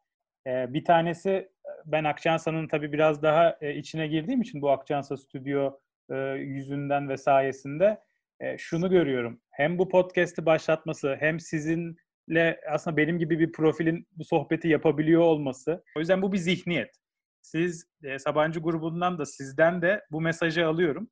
E, 0.47 0.73
bir 0.73 0.85
tanesi 0.85 1.49
ben 1.85 2.03
Akçansa'nın 2.03 2.67
tabii 2.67 2.93
biraz 2.93 3.23
daha 3.23 3.57
e, 3.61 3.75
içine 3.75 4.07
girdiğim 4.07 4.41
için 4.41 4.61
bu 4.61 4.69
Akçansa 4.69 5.17
stüdyo 5.17 5.71
e, 6.09 6.15
yüzünden 6.33 7.09
ve 7.09 7.17
sayesinde 7.17 8.01
e, 8.41 8.57
şunu 8.57 8.89
görüyorum. 8.89 9.41
Hem 9.51 9.77
bu 9.77 9.89
podcast'i 9.89 10.45
başlatması 10.45 11.17
hem 11.19 11.39
sizinle 11.39 12.61
aslında 12.71 12.97
benim 12.97 13.19
gibi 13.19 13.39
bir 13.39 13.51
profilin 13.51 14.07
bu 14.11 14.23
sohbeti 14.23 14.67
yapabiliyor 14.67 15.21
olması. 15.21 15.83
O 15.97 15.99
yüzden 15.99 16.21
bu 16.21 16.33
bir 16.33 16.37
zihniyet. 16.37 16.95
Siz 17.41 17.85
e, 18.03 18.19
Sabancı 18.19 18.59
grubundan 18.59 19.17
da 19.17 19.25
sizden 19.25 19.81
de 19.81 20.05
bu 20.11 20.21
mesajı 20.21 20.67
alıyorum. 20.67 21.09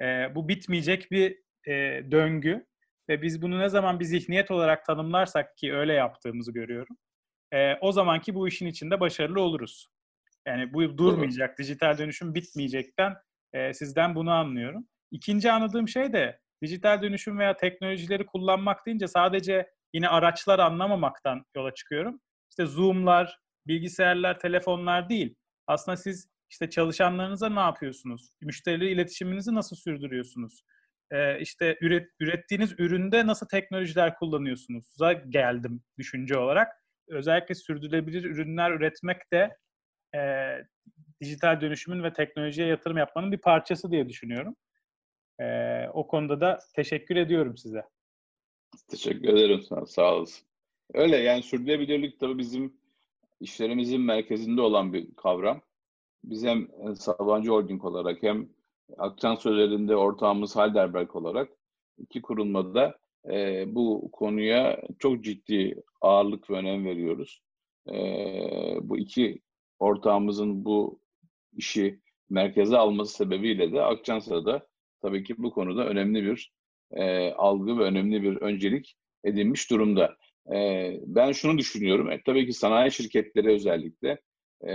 E, 0.00 0.34
bu 0.34 0.48
bitmeyecek 0.48 1.10
bir 1.10 1.38
e, 1.66 1.72
döngü 2.10 2.66
ve 3.08 3.22
biz 3.22 3.42
bunu 3.42 3.58
ne 3.58 3.68
zaman 3.68 4.00
bir 4.00 4.04
zihniyet 4.04 4.50
olarak 4.50 4.84
tanımlarsak 4.84 5.56
ki 5.56 5.74
öyle 5.74 5.92
yaptığımızı 5.92 6.52
görüyorum. 6.52 6.96
E, 7.52 7.74
o 7.74 7.92
zamanki 7.92 8.34
bu 8.34 8.48
işin 8.48 8.66
içinde 8.66 9.00
başarılı 9.00 9.40
oluruz. 9.40 9.88
Yani 10.46 10.72
bu 10.72 10.98
durmayacak, 10.98 11.58
dijital 11.58 11.98
dönüşüm 11.98 12.34
bitmeyecekten 12.34 13.14
e, 13.52 13.74
sizden 13.74 14.14
bunu 14.14 14.30
anlıyorum. 14.30 14.88
İkinci 15.10 15.52
anladığım 15.52 15.88
şey 15.88 16.12
de 16.12 16.40
dijital 16.62 17.02
dönüşüm 17.02 17.38
veya 17.38 17.56
teknolojileri 17.56 18.26
kullanmak 18.26 18.86
deyince 18.86 19.08
sadece 19.08 19.70
yine 19.94 20.08
araçlar 20.08 20.58
anlamamaktan 20.58 21.44
yola 21.56 21.74
çıkıyorum. 21.74 22.20
İşte 22.50 22.66
Zoom'lar, 22.66 23.38
bilgisayarlar, 23.66 24.38
telefonlar 24.38 25.08
değil. 25.08 25.34
Aslında 25.66 25.96
siz 25.96 26.28
işte 26.50 26.70
çalışanlarınıza 26.70 27.48
ne 27.48 27.60
yapıyorsunuz? 27.60 28.30
Müşteriyle 28.40 28.90
iletişiminizi 28.90 29.54
nasıl 29.54 29.76
sürdürüyorsunuz? 29.76 30.62
Ee, 31.10 31.40
işte 31.40 31.78
üret, 31.80 32.08
ürettiğiniz 32.20 32.72
üründe 32.78 33.26
nasıl 33.26 33.46
teknolojiler 33.48 34.14
kullanıyorsunuz? 34.14 34.94
geldim 35.28 35.82
düşünce 35.98 36.38
olarak. 36.38 36.68
Özellikle 37.08 37.54
sürdürülebilir 37.54 38.24
ürünler 38.24 38.70
üretmek 38.70 39.32
de 39.32 39.56
e, 40.14 40.20
dijital 41.20 41.60
dönüşümün 41.60 42.02
ve 42.02 42.12
teknolojiye 42.12 42.66
yatırım 42.68 42.96
yapmanın 42.96 43.32
bir 43.32 43.40
parçası 43.40 43.90
diye 43.90 44.08
düşünüyorum. 44.08 44.56
E, 45.40 45.88
o 45.94 46.06
konuda 46.06 46.40
da 46.40 46.58
teşekkür 46.74 47.16
ediyorum 47.16 47.56
size. 47.56 47.82
Teşekkür 48.88 49.28
ederim 49.28 49.62
sana, 49.62 49.86
sağ 49.86 50.14
olasın. 50.14 50.46
Öyle 50.94 51.16
yani 51.16 51.42
sürdürülebilirlik 51.42 52.20
tabii 52.20 52.38
bizim 52.38 52.80
işlerimizin 53.40 54.00
merkezinde 54.00 54.60
olan 54.60 54.92
bir 54.92 55.14
kavram. 55.14 55.60
Biz 56.24 56.44
hem 56.44 56.68
Sabancı 56.96 57.50
Holding 57.50 57.84
olarak 57.84 58.22
hem 58.22 58.48
Akçan 58.98 59.34
Sözlerinde 59.34 59.96
ortağımız 59.96 60.56
Heidelberg 60.56 61.16
olarak 61.16 61.50
iki 61.98 62.22
kurulmada 62.22 62.98
e, 63.30 63.64
bu 63.74 64.10
konuya 64.12 64.82
çok 64.98 65.24
ciddi 65.24 65.82
ağırlık 66.00 66.50
ve 66.50 66.54
önem 66.54 66.84
veriyoruz. 66.84 67.42
E, 67.88 67.94
bu 68.82 68.98
iki 68.98 69.40
ortağımızın 69.78 70.64
bu 70.64 71.00
işi 71.56 72.00
merkeze 72.30 72.76
alması 72.76 73.14
sebebiyle 73.14 73.72
de 73.72 73.82
Akçansa'da 73.82 74.69
tabii 75.02 75.24
ki 75.24 75.34
bu 75.38 75.50
konuda 75.50 75.86
önemli 75.86 76.24
bir 76.24 76.52
e, 76.92 77.32
algı 77.32 77.78
ve 77.78 77.82
önemli 77.82 78.22
bir 78.22 78.36
öncelik 78.36 78.96
edinmiş 79.24 79.70
durumda. 79.70 80.16
E, 80.54 80.92
ben 81.06 81.32
şunu 81.32 81.58
düşünüyorum, 81.58 82.10
e, 82.10 82.22
tabii 82.26 82.46
ki 82.46 82.52
sanayi 82.52 82.92
şirketleri 82.92 83.48
özellikle 83.48 84.20
e, 84.68 84.74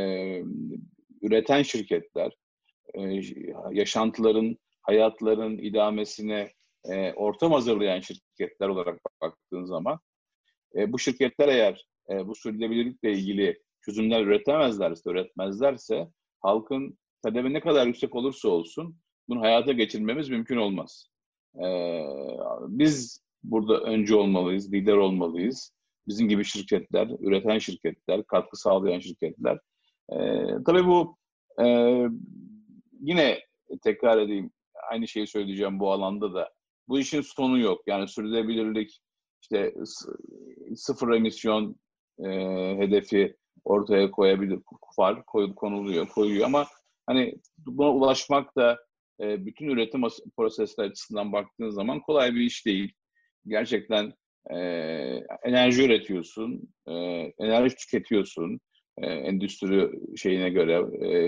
üreten 1.21 1.61
şirketler, 1.61 2.31
e, 2.93 3.21
yaşantıların, 3.71 4.57
hayatların 4.81 5.57
idamesine 5.57 6.53
e, 6.89 7.13
ortam 7.13 7.51
hazırlayan 7.51 7.99
şirketler 7.99 8.67
olarak 8.67 8.99
baktığın 9.21 9.65
zaman 9.65 9.99
e, 10.75 10.93
bu 10.93 10.99
şirketler 10.99 11.47
eğer 11.47 11.85
e, 12.09 12.27
bu 12.27 12.35
sürdürülebilirlikle 12.35 13.11
ilgili 13.11 13.61
çözümler 13.81 14.21
üretemezlerse, 14.21 15.09
üretmezlerse 15.09 16.07
halkın 16.39 16.97
talebi 17.23 17.53
ne 17.53 17.59
kadar 17.59 17.87
yüksek 17.87 18.15
olursa 18.15 18.49
olsun 18.49 18.97
bunu 19.29 19.41
hayata 19.41 19.71
geçirmemiz 19.71 20.29
mümkün 20.29 20.57
olmaz. 20.57 21.07
Ee, 21.63 22.05
biz 22.67 23.21
burada 23.43 23.79
önce 23.79 24.15
olmalıyız, 24.15 24.73
lider 24.73 24.97
olmalıyız. 24.97 25.71
Bizim 26.07 26.29
gibi 26.29 26.45
şirketler, 26.45 27.07
üreten 27.19 27.57
şirketler, 27.57 28.23
katkı 28.23 28.57
sağlayan 28.57 28.99
şirketler. 28.99 29.59
Ee, 30.13 30.47
tabii 30.65 30.87
bu 30.87 31.17
e, 31.63 31.65
yine 33.01 33.39
tekrar 33.81 34.17
edeyim, 34.17 34.51
aynı 34.89 35.07
şeyi 35.07 35.27
söyleyeceğim 35.27 35.79
bu 35.79 35.91
alanda 35.91 36.33
da. 36.33 36.53
Bu 36.87 36.99
işin 36.99 37.21
sonu 37.21 37.59
yok. 37.59 37.81
Yani 37.87 38.07
sürdürülebilirlik, 38.07 38.99
işte 39.41 39.73
sıfır 40.75 41.13
emisyon 41.13 41.75
e, 42.19 42.27
hedefi 42.77 43.35
ortaya 43.63 44.11
koyabilir, 44.11 44.59
var, 44.99 45.25
koy, 45.25 45.55
konuluyor, 45.55 46.07
koyuyor 46.07 46.45
ama 46.45 46.67
hani 47.05 47.35
buna 47.57 47.93
ulaşmak 47.93 48.55
da 48.55 48.79
bütün 49.19 49.69
üretim 49.69 50.01
prosesleri 50.37 50.87
açısından 50.87 51.31
baktığın 51.31 51.69
zaman 51.69 51.99
kolay 51.99 52.35
bir 52.35 52.41
iş 52.41 52.65
değil. 52.65 52.93
Gerçekten 53.47 54.13
enerji 55.43 55.85
üretiyorsun, 55.85 56.73
enerji 57.39 57.75
tüketiyorsun 57.75 58.59
endüstri 59.01 59.89
şeyine 60.17 60.49
göre, 60.49 60.85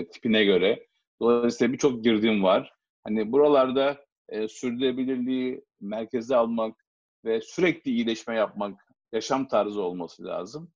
tipine 0.08 0.44
göre. 0.44 0.86
Dolayısıyla 1.20 1.72
birçok 1.72 2.04
girdim 2.04 2.42
var. 2.42 2.72
Hani 3.04 3.32
buralarda 3.32 4.04
sürdürülebilirliği 4.48 5.64
merkeze 5.80 6.36
almak 6.36 6.84
ve 7.24 7.40
sürekli 7.40 7.90
iyileşme 7.90 8.34
yapmak 8.34 8.80
yaşam 9.12 9.48
tarzı 9.48 9.82
olması 9.82 10.24
lazım. 10.24 10.72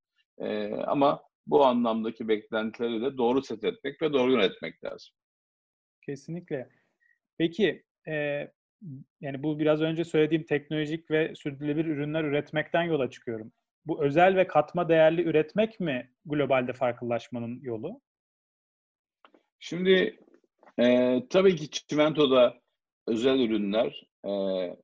Ama 0.86 1.22
bu 1.46 1.64
anlamdaki 1.64 2.28
beklentileri 2.28 3.02
de 3.02 3.16
doğru 3.16 3.42
set 3.42 3.64
etmek 3.64 4.02
ve 4.02 4.12
doğru 4.12 4.32
yönetmek 4.32 4.84
lazım. 4.84 5.14
Kesinlikle. 6.06 6.68
Peki 7.42 7.82
e, 8.08 8.12
yani 9.20 9.42
bu 9.42 9.58
biraz 9.58 9.80
önce 9.80 10.04
söylediğim 10.04 10.44
teknolojik 10.44 11.10
ve 11.10 11.34
sürdürülebilir 11.34 11.86
ürünler 11.86 12.24
üretmekten 12.24 12.82
yola 12.82 13.10
çıkıyorum. 13.10 13.52
Bu 13.86 14.04
özel 14.04 14.36
ve 14.36 14.46
katma 14.46 14.88
değerli 14.88 15.22
üretmek 15.22 15.80
mi 15.80 16.10
globalde 16.24 16.72
farklılaşmanın 16.72 17.60
yolu? 17.62 18.00
Şimdi 19.58 20.18
e, 20.80 21.18
tabii 21.30 21.56
ki 21.56 21.70
çimentoda 21.70 22.60
özel 23.06 23.40
ürünler 23.40 24.06
e, 24.24 24.30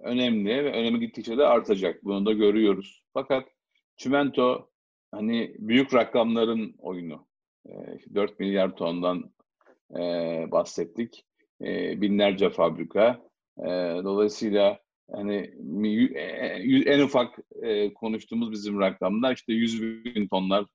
önemli 0.00 0.65
ve 0.65 0.73
önemi 0.73 1.00
gittikçe 1.00 1.38
de 1.38 1.47
artacak. 1.47 2.05
Bunu 2.05 2.27
da 2.27 2.33
görüyoruz. 2.33 3.03
Fakat 3.15 3.49
çimento 3.97 4.71
hani 5.11 5.55
büyük 5.59 5.95
rakamların 5.95 6.75
oyunu. 6.79 7.27
E, 7.69 7.73
4 8.15 8.41
milyar 8.41 8.77
tondan 8.77 9.33
e, 9.99 10.00
bahsettik 10.50 11.25
e, 11.65 12.00
binlerce 12.00 12.50
fabrika. 12.50 13.21
E, 13.59 13.69
dolayısıyla 14.05 14.79
hani 15.12 15.35
e, 16.15 16.93
en 16.93 17.00
ufak 17.00 17.38
e, 17.62 17.95
konuştuğumuz 17.95 18.53
bizim 18.53 18.81
rakamlar 18.81 19.35
işte 19.35 19.53
100 19.53 19.83
bin 19.83 20.29
tonlar 20.29 20.66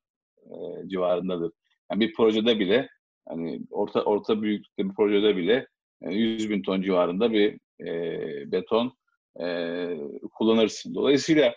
e, 0.46 0.54
civarındadır. 0.88 1.52
Yani 1.91 2.00
bir 2.00 2.13
projede 2.13 2.60
bile 2.60 2.89
hani 3.28 3.62
orta 3.72 4.02
orta 4.02 4.41
büyüklükte 4.41 4.89
bir 4.89 4.96
projede 4.96 5.38
bile 5.38 5.67
yani 6.02 6.15
100 6.15 6.50
bin 6.50 6.62
ton 6.62 6.82
civarında 6.82 7.32
bir 7.32 7.60
e, 7.88 8.52
beton 8.52 8.93
e, 9.41 9.88
kullanırsın. 10.34 10.96
Dolayısıyla 10.96 11.56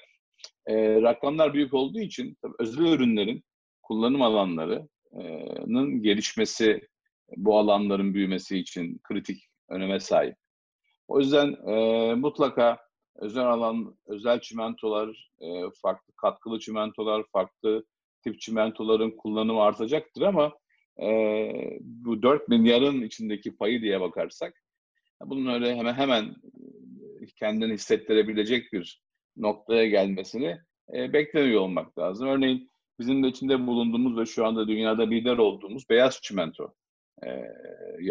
e, 0.67 1.03
rakamlar 1.03 1.55
büyük 1.55 1.75
olduğu 1.75 2.01
için 2.01 2.37
tabii 2.43 2.55
özel 2.59 2.85
ürünlerin 2.85 3.43
kullanım 3.83 4.23
alanlarının 4.23 6.03
gelişmesi 6.03 6.89
bu 7.37 7.59
alanların 7.59 8.15
büyümesi 8.15 8.59
için 8.59 9.01
kritik 9.03 9.49
öneme 9.69 10.01
sahip. 10.01 10.37
O 11.09 11.21
yüzden 11.21 11.69
e, 11.71 12.15
mutlaka 12.15 12.79
özel 13.17 13.47
alan, 13.47 13.97
özel 14.07 14.41
çimentolar, 14.41 15.31
e, 15.41 15.47
farklı 15.83 16.15
katkılı 16.17 16.59
çimentolar, 16.59 17.25
farklı 17.33 17.85
tip 18.25 18.41
çimentoların 18.41 19.11
kullanımı 19.11 19.63
artacaktır 19.63 20.23
ama 20.23 20.53
e, 21.03 21.09
bu 21.81 22.23
4 22.23 22.49
milyarın 22.49 23.03
içindeki 23.03 23.57
payı 23.57 23.83
diye 23.83 24.01
bakarsak 24.01 24.63
bunun 25.25 25.55
öyle 25.55 25.77
hemen 25.77 25.95
hemen 25.95 26.35
kendini 27.37 27.73
hissettirebilecek 27.73 28.73
bir 28.73 29.03
noktaya 29.37 29.87
gelmesini 29.87 30.59
e, 30.95 31.13
beklemiyor 31.13 31.61
olmak 31.61 31.99
lazım. 31.99 32.29
Örneğin 32.29 32.71
bizim 32.99 33.23
de 33.25 33.29
içinde 33.29 33.67
bulunduğumuz 33.67 34.19
ve 34.19 34.27
şu 34.27 34.47
anda 34.47 34.69
dünyada 34.69 35.03
lider 35.03 35.39
olduğumuz 35.39 35.89
beyaz 35.91 36.21
çimento 36.23 36.75
e, 37.23 37.29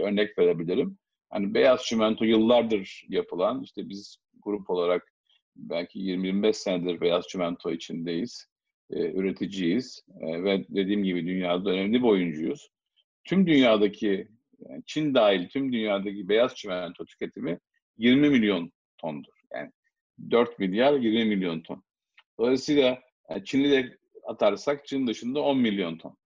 örnek 0.02 0.40
verebilirim. 0.40 0.98
Hani 1.30 1.54
beyaz 1.54 1.84
çimento 1.84 2.26
yıllardır 2.26 3.06
yapılan, 3.10 3.64
işte 3.64 3.90
biz 3.90 4.18
grup 4.42 4.70
olarak 4.70 5.14
belki 5.56 6.00
20-25 6.00 6.54
senedir 6.54 7.02
beyaz 7.02 7.28
çimento 7.28 7.72
içindeyiz, 7.72 8.48
e, 8.90 9.12
üreticiyiz 9.12 10.04
e, 10.22 10.44
ve 10.44 10.66
dediğim 10.70 11.04
gibi 11.04 11.28
dünyada 11.28 11.70
önemli 11.70 11.94
bir 11.94 12.08
oyuncuyuz. 12.08 12.70
Tüm 13.24 13.48
dünyadaki, 13.48 14.28
yani 14.70 14.84
Çin 14.86 15.14
dahil 15.14 15.50
tüm 15.50 15.74
dünyadaki 15.74 16.30
beyaz 16.30 16.56
çimento 16.56 17.06
tüketimi 17.06 17.60
20 17.98 18.30
milyon 18.30 18.72
tondur. 18.98 19.34
Yani 19.54 19.72
4 20.32 20.60
milyar 20.60 20.94
20 20.94 21.26
milyon 21.26 21.62
ton. 21.62 21.84
Dolayısıyla 22.40 23.02
yani 23.30 23.46
Çin'i 23.46 23.72
de 23.72 23.98
atarsak 24.24 24.88
Çin 24.88 25.08
dışında 25.08 25.40
10 25.42 25.58
milyon 25.58 25.98
ton. 25.98 26.18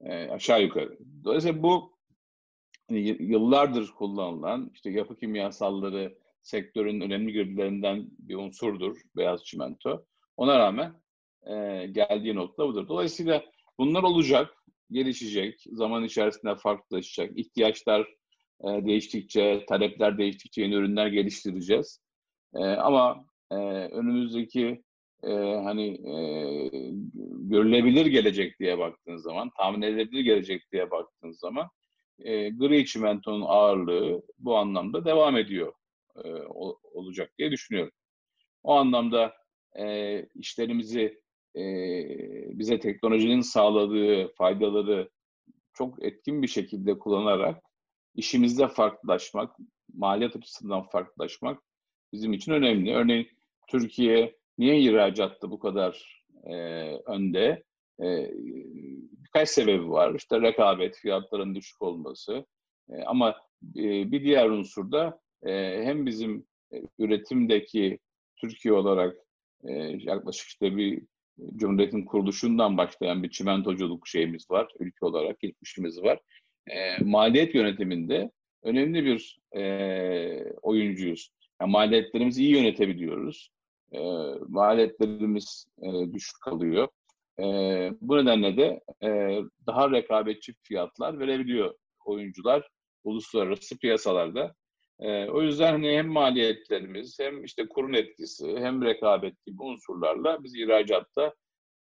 E, 0.00 0.28
aşağı 0.28 0.62
yukarı. 0.62 0.98
Dolayısıyla 1.24 1.62
bu 1.62 1.98
hani, 2.88 3.00
yıllardır 3.22 3.90
kullanılan 3.90 4.70
işte 4.74 4.90
yapı 4.90 5.16
kimyasalları 5.16 6.18
sektörün 6.42 7.00
önemli 7.00 7.32
girdilerinden 7.32 8.06
bir 8.18 8.34
unsurdur 8.34 9.00
beyaz 9.16 9.44
çimento. 9.44 10.06
Ona 10.36 10.58
rağmen 10.58 10.94
e, 11.46 11.86
geldiği 11.86 12.34
nokta 12.34 12.68
budur. 12.68 12.88
Dolayısıyla 12.88 13.44
bunlar 13.78 14.02
olacak, 14.02 14.54
gelişecek, 14.90 15.64
zaman 15.72 16.04
içerisinde 16.04 16.56
farklılaşacak. 16.56 17.38
İhtiyaçlar 17.38 18.00
e, 18.64 18.86
değiştikçe, 18.86 19.64
talepler 19.68 20.18
değiştikçe 20.18 20.62
yeni 20.62 20.74
ürünler 20.74 21.06
geliştireceğiz. 21.06 22.00
E, 22.54 22.64
ama 22.64 23.24
e, 23.50 23.54
önümüzdeki 23.84 24.82
e, 25.22 25.30
hani 25.64 25.86
e, 26.10 26.14
görülebilir 27.40 28.06
gelecek 28.06 28.60
diye 28.60 28.78
baktığın 28.78 29.16
zaman, 29.16 29.50
tahmin 29.58 29.82
edilebilir 29.82 30.20
gelecek 30.20 30.72
diye 30.72 30.90
baktığın 30.90 31.32
zaman 31.32 31.68
e, 32.18 32.48
gri 32.48 32.86
çimentonun 32.86 33.44
ağırlığı 33.46 34.22
bu 34.38 34.56
anlamda 34.56 35.04
devam 35.04 35.36
ediyor 35.36 35.72
e, 36.24 36.28
olacak 36.92 37.32
diye 37.38 37.50
düşünüyorum. 37.50 37.92
O 38.62 38.74
anlamda 38.74 39.34
e, 39.78 40.22
işlerimizi 40.34 41.20
e, 41.56 41.62
bize 42.58 42.78
teknolojinin 42.78 43.40
sağladığı 43.40 44.34
faydaları 44.34 45.10
çok 45.74 46.04
etkin 46.04 46.42
bir 46.42 46.48
şekilde 46.48 46.98
kullanarak 46.98 47.62
işimizde 48.14 48.68
farklılaşmak, 48.68 49.56
maliyet 49.94 50.36
açısından 50.36 50.82
farklılaşmak 50.88 51.62
bizim 52.12 52.32
için 52.32 52.52
önemli. 52.52 52.94
Örneğin 52.94 53.28
Türkiye 53.68 54.36
Niye 54.58 54.80
ihracatta 54.80 55.50
bu 55.50 55.58
kadar 55.58 56.22
e, 56.44 56.54
önde? 57.06 57.62
E, 58.02 58.30
birkaç 59.24 59.48
sebebi 59.48 59.90
var. 59.90 60.14
İşte 60.14 60.40
rekabet, 60.40 60.96
fiyatların 60.96 61.54
düşük 61.54 61.82
olması. 61.82 62.46
E, 62.90 63.02
ama 63.02 63.30
e, 63.76 64.12
bir 64.12 64.24
diğer 64.24 64.50
unsur 64.50 64.92
da 64.92 65.20
e, 65.42 65.52
hem 65.84 66.06
bizim 66.06 66.46
e, 66.72 66.82
üretimdeki 66.98 67.98
Türkiye 68.36 68.74
olarak 68.74 69.16
e, 69.64 69.72
yaklaşık 69.98 70.48
işte 70.48 70.76
bir 70.76 71.02
Cumhuriyet'in 71.56 72.04
kuruluşundan 72.04 72.76
başlayan 72.76 73.22
bir 73.22 73.30
çimentoculuk 73.30 74.08
şeyimiz 74.08 74.50
var. 74.50 74.72
Ülke 74.80 75.06
olarak 75.06 75.40
geçmişimiz 75.40 76.02
var. 76.02 76.20
E, 76.66 77.04
maliyet 77.04 77.54
yönetiminde 77.54 78.30
önemli 78.62 79.04
bir 79.04 79.38
e, 79.56 80.52
oyuncuyuz. 80.62 81.30
Yani 81.60 81.70
maliyetlerimizi 81.70 82.42
iyi 82.42 82.56
yönetebiliyoruz 82.56 83.50
e, 83.92 84.00
maliyetlerimiz 84.48 85.66
e, 85.82 86.12
düşük 86.12 86.40
kalıyor. 86.40 86.88
E, 87.40 87.44
bu 88.00 88.16
nedenle 88.16 88.56
de 88.56 88.80
e, 89.02 89.40
daha 89.66 89.90
rekabetçi 89.90 90.54
fiyatlar 90.62 91.18
verebiliyor 91.18 91.74
oyuncular 92.04 92.68
uluslararası 93.04 93.78
piyasalarda. 93.78 94.54
E, 95.00 95.28
o 95.28 95.42
yüzden 95.42 95.72
hani 95.72 95.96
hem 95.96 96.08
maliyetlerimiz 96.08 97.18
hem 97.20 97.44
işte 97.44 97.68
kurun 97.68 97.92
etkisi 97.92 98.56
hem 98.58 98.82
rekabet 98.82 99.46
gibi 99.46 99.62
unsurlarla 99.62 100.44
biz 100.44 100.54
ihracatta 100.54 101.34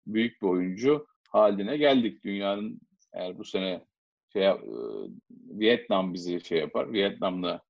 büyük 0.07 0.43
bir 0.43 0.47
oyuncu 0.47 1.07
haline 1.29 1.77
geldik. 1.77 2.25
Dünyanın 2.25 2.81
eğer 3.13 3.39
bu 3.39 3.45
sene 3.45 3.85
şey, 4.33 4.47
e, 4.47 4.57
Vietnam 5.31 6.15
bizi 6.15 6.41
şey 6.41 6.59
yapar, 6.59 6.93
Vietnam'la 6.93 7.61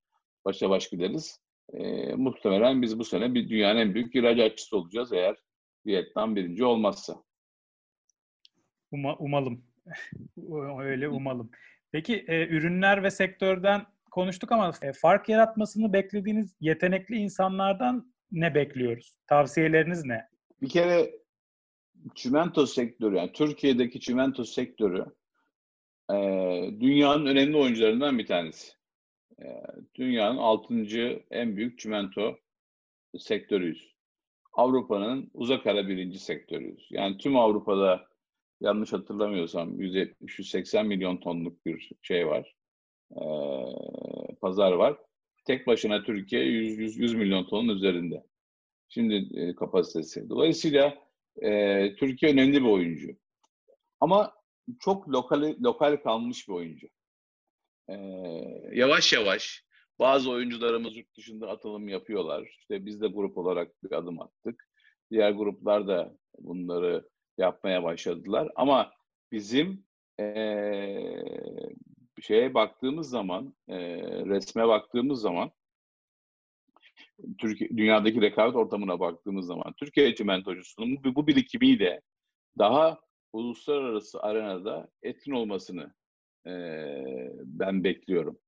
başa 0.44 0.70
baş 0.70 0.88
gideriz. 0.88 1.43
E, 1.72 2.12
muhtemelen 2.14 2.82
biz 2.82 2.98
bu 2.98 3.04
sene 3.04 3.34
bir 3.34 3.48
dünyanın 3.48 3.80
en 3.80 3.94
büyük 3.94 4.14
ihracatçısı 4.14 4.76
olacağız 4.76 5.12
eğer 5.12 5.36
Vietnam 5.86 6.36
birinci 6.36 6.64
olmazsa. 6.64 7.14
Uma, 8.90 9.16
umalım. 9.16 9.64
Öyle 10.80 11.08
umalım. 11.08 11.50
Peki 11.92 12.24
e, 12.28 12.46
ürünler 12.46 13.02
ve 13.02 13.10
sektörden 13.10 13.86
konuştuk 14.10 14.52
ama 14.52 14.72
e, 14.82 14.92
fark 14.92 15.28
yaratmasını 15.28 15.92
beklediğiniz 15.92 16.56
yetenekli 16.60 17.16
insanlardan 17.16 18.14
ne 18.32 18.54
bekliyoruz? 18.54 19.16
Tavsiyeleriniz 19.26 20.04
ne? 20.04 20.28
Bir 20.62 20.68
kere 20.68 21.10
çimento 22.14 22.66
sektörü, 22.66 23.16
yani 23.16 23.32
Türkiye'deki 23.32 24.00
çimento 24.00 24.44
sektörü 24.44 25.04
e, 26.10 26.16
dünyanın 26.80 27.26
önemli 27.26 27.56
oyuncularından 27.56 28.18
bir 28.18 28.26
tanesi. 28.26 28.72
E, 29.42 29.46
dünyanın 29.94 30.36
altıncı 30.36 31.22
en 31.30 31.56
büyük 31.56 31.78
çimento 31.78 32.38
sektörüyüz. 33.18 33.94
Avrupa'nın 34.52 35.30
uzak 35.34 35.66
ara 35.66 35.88
birinci 35.88 36.18
sektörüyüz. 36.18 36.86
Yani 36.90 37.18
tüm 37.18 37.36
Avrupa'da 37.36 38.08
yanlış 38.60 38.92
hatırlamıyorsam 38.92 39.80
170-180 39.80 40.86
milyon 40.86 41.16
tonluk 41.16 41.66
bir 41.66 41.90
şey 42.02 42.26
var. 42.26 42.54
E, 43.10 43.22
pazar 44.40 44.72
var. 44.72 44.96
Tek 45.44 45.66
başına 45.66 46.02
Türkiye 46.02 46.44
100, 46.44 46.78
100, 46.78 46.98
100 46.98 47.14
milyon 47.14 47.44
tonun 47.44 47.76
üzerinde. 47.76 48.24
Şimdi 48.88 49.40
e, 49.40 49.54
kapasitesi. 49.54 50.28
Dolayısıyla 50.28 50.98
e, 51.42 51.96
Türkiye 51.96 52.32
önemli 52.32 52.62
bir 52.62 52.68
oyuncu. 52.68 53.08
Ama 54.00 54.32
çok 54.80 55.08
lokal, 55.08 55.54
lokal 55.62 55.96
kalmış 55.96 56.48
bir 56.48 56.52
oyuncu. 56.52 56.88
E, 57.88 57.94
yavaş 58.72 59.12
yavaş 59.12 59.64
bazı 59.98 60.30
oyuncularımız 60.30 60.96
yurt 60.96 61.16
dışında 61.16 61.48
atılım 61.48 61.88
yapıyorlar. 61.88 62.54
İşte 62.58 62.86
biz 62.86 63.00
de 63.00 63.06
grup 63.06 63.38
olarak 63.38 63.82
bir 63.84 63.92
adım 63.92 64.20
attık. 64.20 64.68
Diğer 65.10 65.30
gruplar 65.30 65.88
da 65.88 66.16
bunları 66.38 67.08
yapmaya 67.38 67.82
başladılar. 67.82 68.52
Ama 68.56 68.92
bizim 69.32 69.84
e, 70.20 70.24
şeye 72.22 72.54
baktığımız 72.54 73.10
zaman, 73.10 73.54
e, 73.68 73.76
resme 74.02 74.68
baktığımız 74.68 75.20
zaman, 75.20 75.50
Türkiye, 77.38 77.70
dünyadaki 77.70 78.20
rekabet 78.20 78.56
ortamına 78.56 79.00
baktığımız 79.00 79.46
zaman, 79.46 79.74
Türkiye 79.76 80.14
çimentocusunun 80.14 81.04
bu, 81.04 81.14
bu 81.14 81.26
birikimiyle 81.26 82.00
daha 82.58 83.00
uluslararası 83.32 84.22
arenada 84.22 84.88
etkin 85.02 85.32
olmasını 85.32 85.94
ben 87.44 87.84
bekliyorum. 87.84 88.38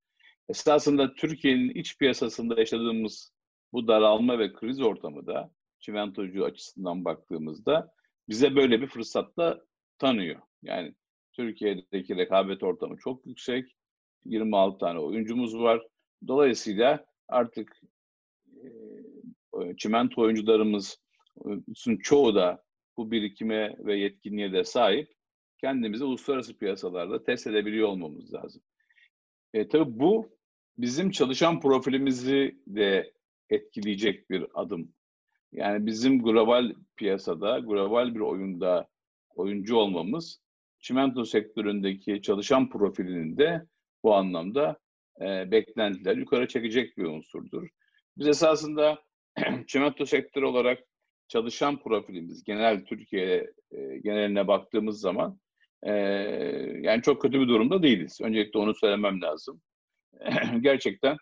Esasında 0.48 1.14
Türkiye'nin 1.14 1.70
iç 1.70 1.98
piyasasında 1.98 2.61
yaşadığımız 2.61 3.32
bu 3.72 3.88
daralma 3.88 4.38
ve 4.38 4.52
kriz 4.52 4.80
ortamı 4.80 5.26
da 5.26 5.50
çimentocu 5.80 6.44
açısından 6.44 7.04
baktığımızda 7.04 7.92
bize 8.28 8.56
böyle 8.56 8.80
bir 8.80 8.87
fırsatla 8.87 9.61
tanıyor. 9.98 10.40
Yani 10.62 10.94
Türkiye'deki 11.32 12.16
rekabet 12.16 12.62
ortamı 12.62 12.96
çok 12.96 13.26
yüksek. 13.26 13.76
26 14.24 14.78
tane 14.78 14.98
oyuncumuz 14.98 15.59
var. 15.59 15.87
Dolayısıyla 16.28 17.06
artık 17.28 17.80
çimento 19.78 20.22
oyuncularımızın 20.22 21.96
çoğu 22.02 22.35
da 22.35 22.64
bu 22.96 23.11
birikime 23.11 23.76
ve 23.78 23.98
yetkinliğe 23.98 24.52
de 24.52 24.64
sahip. 24.64 25.15
Kendimizi 25.59 26.05
uluslararası 26.05 26.59
piyasalarda 26.59 27.25
test 27.25 27.47
edebiliyor 27.47 27.88
olmamız 27.88 28.35
lazım. 28.35 28.62
E, 29.55 29.69
tabii 29.69 29.99
bu 29.99 30.37
bizim 30.79 31.11
çalışan 31.11 31.61
profilimizi 31.61 32.59
de 32.66 33.12
etkileyecek 33.51 34.31
bir 34.31 34.47
adım. 34.55 34.92
Yani 35.53 35.87
bizim 35.87 36.23
global 36.23 36.75
piyasada, 36.97 37.59
global 37.59 38.14
bir 38.14 38.21
oyunda 38.21 38.88
oyuncu 39.35 39.77
olmamız 39.77 40.40
çimento 40.81 41.25
sektöründeki 41.25 42.23
çalışan 42.23 42.71
profilinin 42.71 43.37
de 43.37 43.66
bu 44.03 44.14
anlamda 44.14 44.79
e, 45.21 45.51
beklentiler 45.51 46.16
yukarı 46.16 46.49
çekecek 46.49 46.99
bir 46.99 47.05
unsurdur. 47.05 47.69
Biz 48.19 48.29
esasında 48.29 48.99
çimento 49.66 50.07
sektörü 50.07 50.45
olarak 50.45 50.85
çalışan 51.29 51.83
profilimiz 51.83 52.45
genel 52.45 52.85
Türkiye 52.85 53.51
e, 53.71 53.99
geneline 53.99 54.49
baktığımız 54.49 55.01
zaman 55.01 55.38
e, 55.87 55.92
yani 56.83 57.03
çok 57.03 57.22
kötü 57.22 57.40
bir 57.40 57.49
durumda 57.49 57.83
değiliz. 57.83 58.20
Öncelikle 58.22 58.59
onu 58.59 58.75
söylemem 58.75 59.22
lazım. 59.22 59.61
Gerçekten 60.61 61.16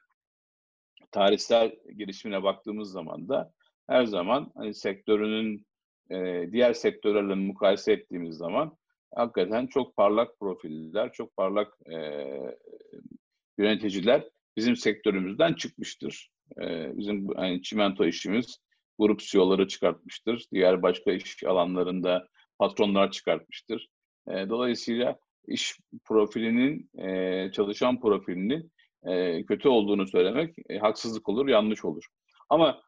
tarihsel 1.11 1.73
gelişimine 1.97 2.43
baktığımız 2.43 2.91
zaman 2.93 3.29
da 3.29 3.53
her 3.87 4.05
zaman 4.05 4.53
hani 4.57 4.75
sektörünün 4.75 5.67
e, 6.11 6.49
diğer 6.53 6.73
sektörlerle 6.73 7.35
mukayese 7.35 7.93
ettiğimiz 7.93 8.37
zaman 8.37 8.77
hakikaten 9.15 9.67
çok 9.67 9.97
parlak 9.97 10.41
profiller, 10.41 11.13
çok 11.13 11.37
parlak 11.37 11.73
e, 11.93 12.27
yöneticiler 13.59 14.29
bizim 14.57 14.77
sektörümüzden 14.77 15.55
çıkmıştır. 15.55 16.31
E, 16.63 16.97
bizim 16.99 17.29
hani 17.37 17.63
çimento 17.63 18.07
işimiz 18.07 18.59
grup 18.99 19.21
CEO'ları 19.21 19.69
çıkartmıştır. 19.69 20.45
Diğer 20.53 20.83
başka 20.83 21.13
iş 21.13 21.45
alanlarında 21.45 22.29
patronlar 22.59 23.11
çıkartmıştır. 23.11 23.89
E, 24.29 24.49
dolayısıyla 24.49 25.19
iş 25.47 25.79
profilinin, 26.05 26.91
e, 26.99 27.51
çalışan 27.53 28.01
profilinin 28.01 28.73
e, 29.03 29.45
kötü 29.45 29.69
olduğunu 29.69 30.07
söylemek 30.07 30.55
e, 30.69 30.79
haksızlık 30.79 31.29
olur, 31.29 31.49
yanlış 31.49 31.85
olur. 31.85 32.05
Ama 32.49 32.83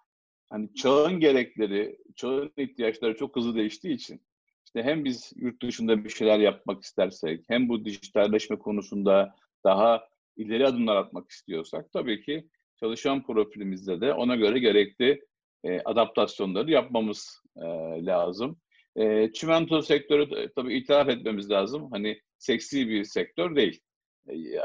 hani 0.51 0.75
çağın 0.75 1.20
gerekleri, 1.20 1.99
çağın 2.16 2.53
ihtiyaçları 2.57 3.16
çok 3.16 3.37
hızlı 3.37 3.55
değiştiği 3.55 3.94
için 3.94 4.20
işte 4.66 4.83
hem 4.83 5.05
biz 5.05 5.33
yurt 5.37 5.62
dışında 5.62 6.05
bir 6.05 6.09
şeyler 6.09 6.38
yapmak 6.38 6.83
istersek, 6.83 7.44
hem 7.49 7.68
bu 7.68 7.85
dijitalleşme 7.85 8.59
konusunda 8.59 9.35
daha 9.64 10.09
ileri 10.37 10.66
adımlar 10.66 10.96
atmak 10.96 11.31
istiyorsak 11.31 11.92
tabii 11.92 12.22
ki 12.22 12.49
çalışan 12.81 13.22
profilimizde 13.22 14.01
de 14.01 14.12
ona 14.12 14.37
göre 14.37 14.59
gerekli 14.59 15.25
e, 15.64 15.81
adaptasyonları 15.81 16.70
yapmamız 16.70 17.42
e, 17.57 17.66
lazım. 18.07 18.59
E, 18.97 19.33
çimento 19.33 19.83
sektörü 19.83 20.41
e, 20.41 20.53
tabii 20.53 20.75
itiraf 20.75 21.09
etmemiz 21.09 21.51
lazım. 21.51 21.89
Hani 21.93 22.21
seksi 22.39 22.89
bir 22.89 23.05
sektör 23.05 23.57
değil. 23.57 23.81
E, 24.29 24.35
e, 24.35 24.61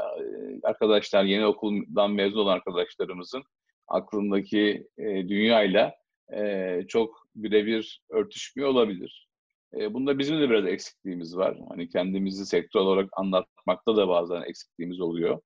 arkadaşlar 0.62 1.24
yeni 1.24 1.46
okuldan 1.46 2.10
mezun 2.10 2.38
olan 2.38 2.54
arkadaşlarımızın 2.54 3.42
aklındaki 3.88 4.88
e, 4.98 5.04
dünyayla 5.04 5.94
e, 6.36 6.80
çok 6.88 7.26
birebir 7.34 8.02
örtüşmüyor 8.10 8.68
olabilir. 8.68 9.28
E, 9.74 9.94
bunda 9.94 10.18
bizim 10.18 10.40
de 10.40 10.50
biraz 10.50 10.66
eksikliğimiz 10.66 11.36
var. 11.36 11.58
Hani 11.68 11.88
kendimizi 11.88 12.46
sektör 12.46 12.80
olarak 12.80 13.10
anlatmakta 13.12 13.96
da 13.96 14.08
bazen 14.08 14.42
eksikliğimiz 14.42 15.00
oluyor. 15.00 15.40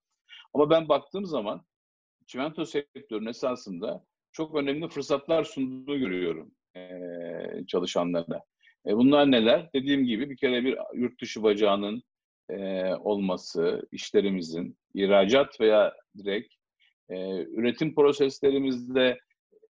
Ama 0.54 0.70
ben 0.70 0.88
baktığım 0.88 1.26
zaman 1.26 1.66
çimento 2.26 2.64
sektörünün 2.64 3.30
esasında 3.30 4.04
çok 4.32 4.54
önemli 4.54 4.88
fırsatlar 4.88 5.44
sunduğunu 5.44 5.98
görüyorum 5.98 6.50
e, 6.76 6.80
çalışanlarına. 7.66 8.42
E, 8.86 8.96
bunlar 8.96 9.30
neler? 9.30 9.70
Dediğim 9.74 10.04
gibi 10.04 10.30
bir 10.30 10.36
kere 10.36 10.64
bir 10.64 10.78
yurt 10.94 11.20
dışı 11.20 11.42
bacağının 11.42 12.02
e, 12.50 12.84
olması, 12.94 13.88
işlerimizin, 13.92 14.76
ihracat 14.94 15.60
veya 15.60 15.94
direkt 16.18 16.54
e, 17.08 17.42
üretim 17.42 17.94
proseslerimizde 17.94 19.18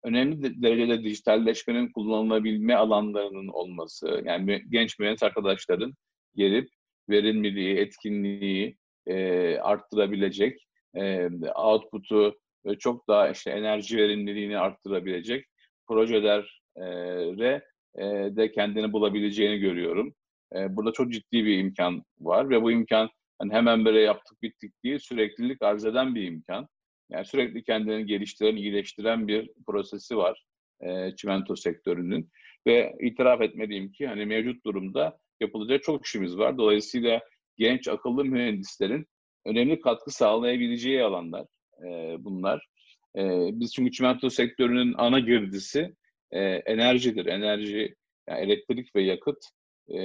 önemli 0.03 0.62
derecede 0.62 1.05
dijitalleşmenin 1.05 1.92
kullanılabilme 1.92 2.74
alanlarının 2.74 3.48
olması, 3.48 4.22
yani 4.24 4.62
genç 4.70 4.98
mühendis 4.98 5.22
arkadaşların 5.22 5.94
gelip 6.37 6.68
verimliliği, 7.11 7.77
etkinliği 7.77 8.77
e, 9.07 9.57
arttırabilecek, 9.57 10.66
e, 10.96 11.29
output'u 11.55 12.38
çok 12.79 13.09
daha 13.09 13.31
işte 13.31 13.50
enerji 13.50 13.96
verimliliğini 13.96 14.59
arttırabilecek 14.59 15.46
projelere 15.87 17.64
de 18.37 18.52
kendini 18.52 18.92
bulabileceğini 18.92 19.59
görüyorum. 19.59 20.14
Burada 20.54 20.92
çok 20.92 21.12
ciddi 21.12 21.44
bir 21.44 21.59
imkan 21.59 22.02
var 22.18 22.50
ve 22.50 22.62
bu 22.62 22.72
imkan 22.72 23.09
hani 23.38 23.52
hemen 23.52 23.85
böyle 23.85 24.00
yaptık 24.00 24.42
bittik 24.42 24.85
değil, 24.85 24.98
süreklilik 24.98 25.62
arz 25.62 25.85
eden 25.85 26.14
bir 26.14 26.22
imkan. 26.22 26.68
Yani 27.11 27.24
sürekli 27.24 27.62
kendini 27.62 28.07
geliştiren, 28.07 28.57
iyileştiren 28.57 29.28
bir 29.28 29.50
prosesi 29.66 30.16
var 30.16 30.44
çimento 31.16 31.57
sektörünün. 31.57 32.30
Ve 32.66 32.94
itiraf 33.00 33.40
etmeliyim 33.40 33.92
ki 33.92 34.07
hani 34.07 34.26
mevcut 34.26 34.64
durumda 34.66 35.18
yapılacak 35.40 35.83
çok 35.83 36.07
işimiz 36.07 36.38
var. 36.38 36.59
Dolayısıyla 36.59 37.20
genç 37.59 37.88
akıllı 37.88 38.24
mühendislerin 38.24 39.07
önemli 39.46 39.80
katkı 39.80 40.11
sağlayabileceği 40.11 41.02
alanlar 41.02 41.46
bunlar. 42.18 42.66
Biz 43.52 43.72
çünkü 43.74 43.92
çimento 43.92 44.30
sektörünün 44.30 44.94
ana 44.96 45.18
girdisi 45.18 45.94
e, 46.34 46.40
enerjidir. 46.66 47.26
Enerji, 47.26 47.94
yani 48.28 48.40
elektrik 48.40 48.96
ve 48.96 49.02
yakıt 49.02 49.44
e, 49.88 50.02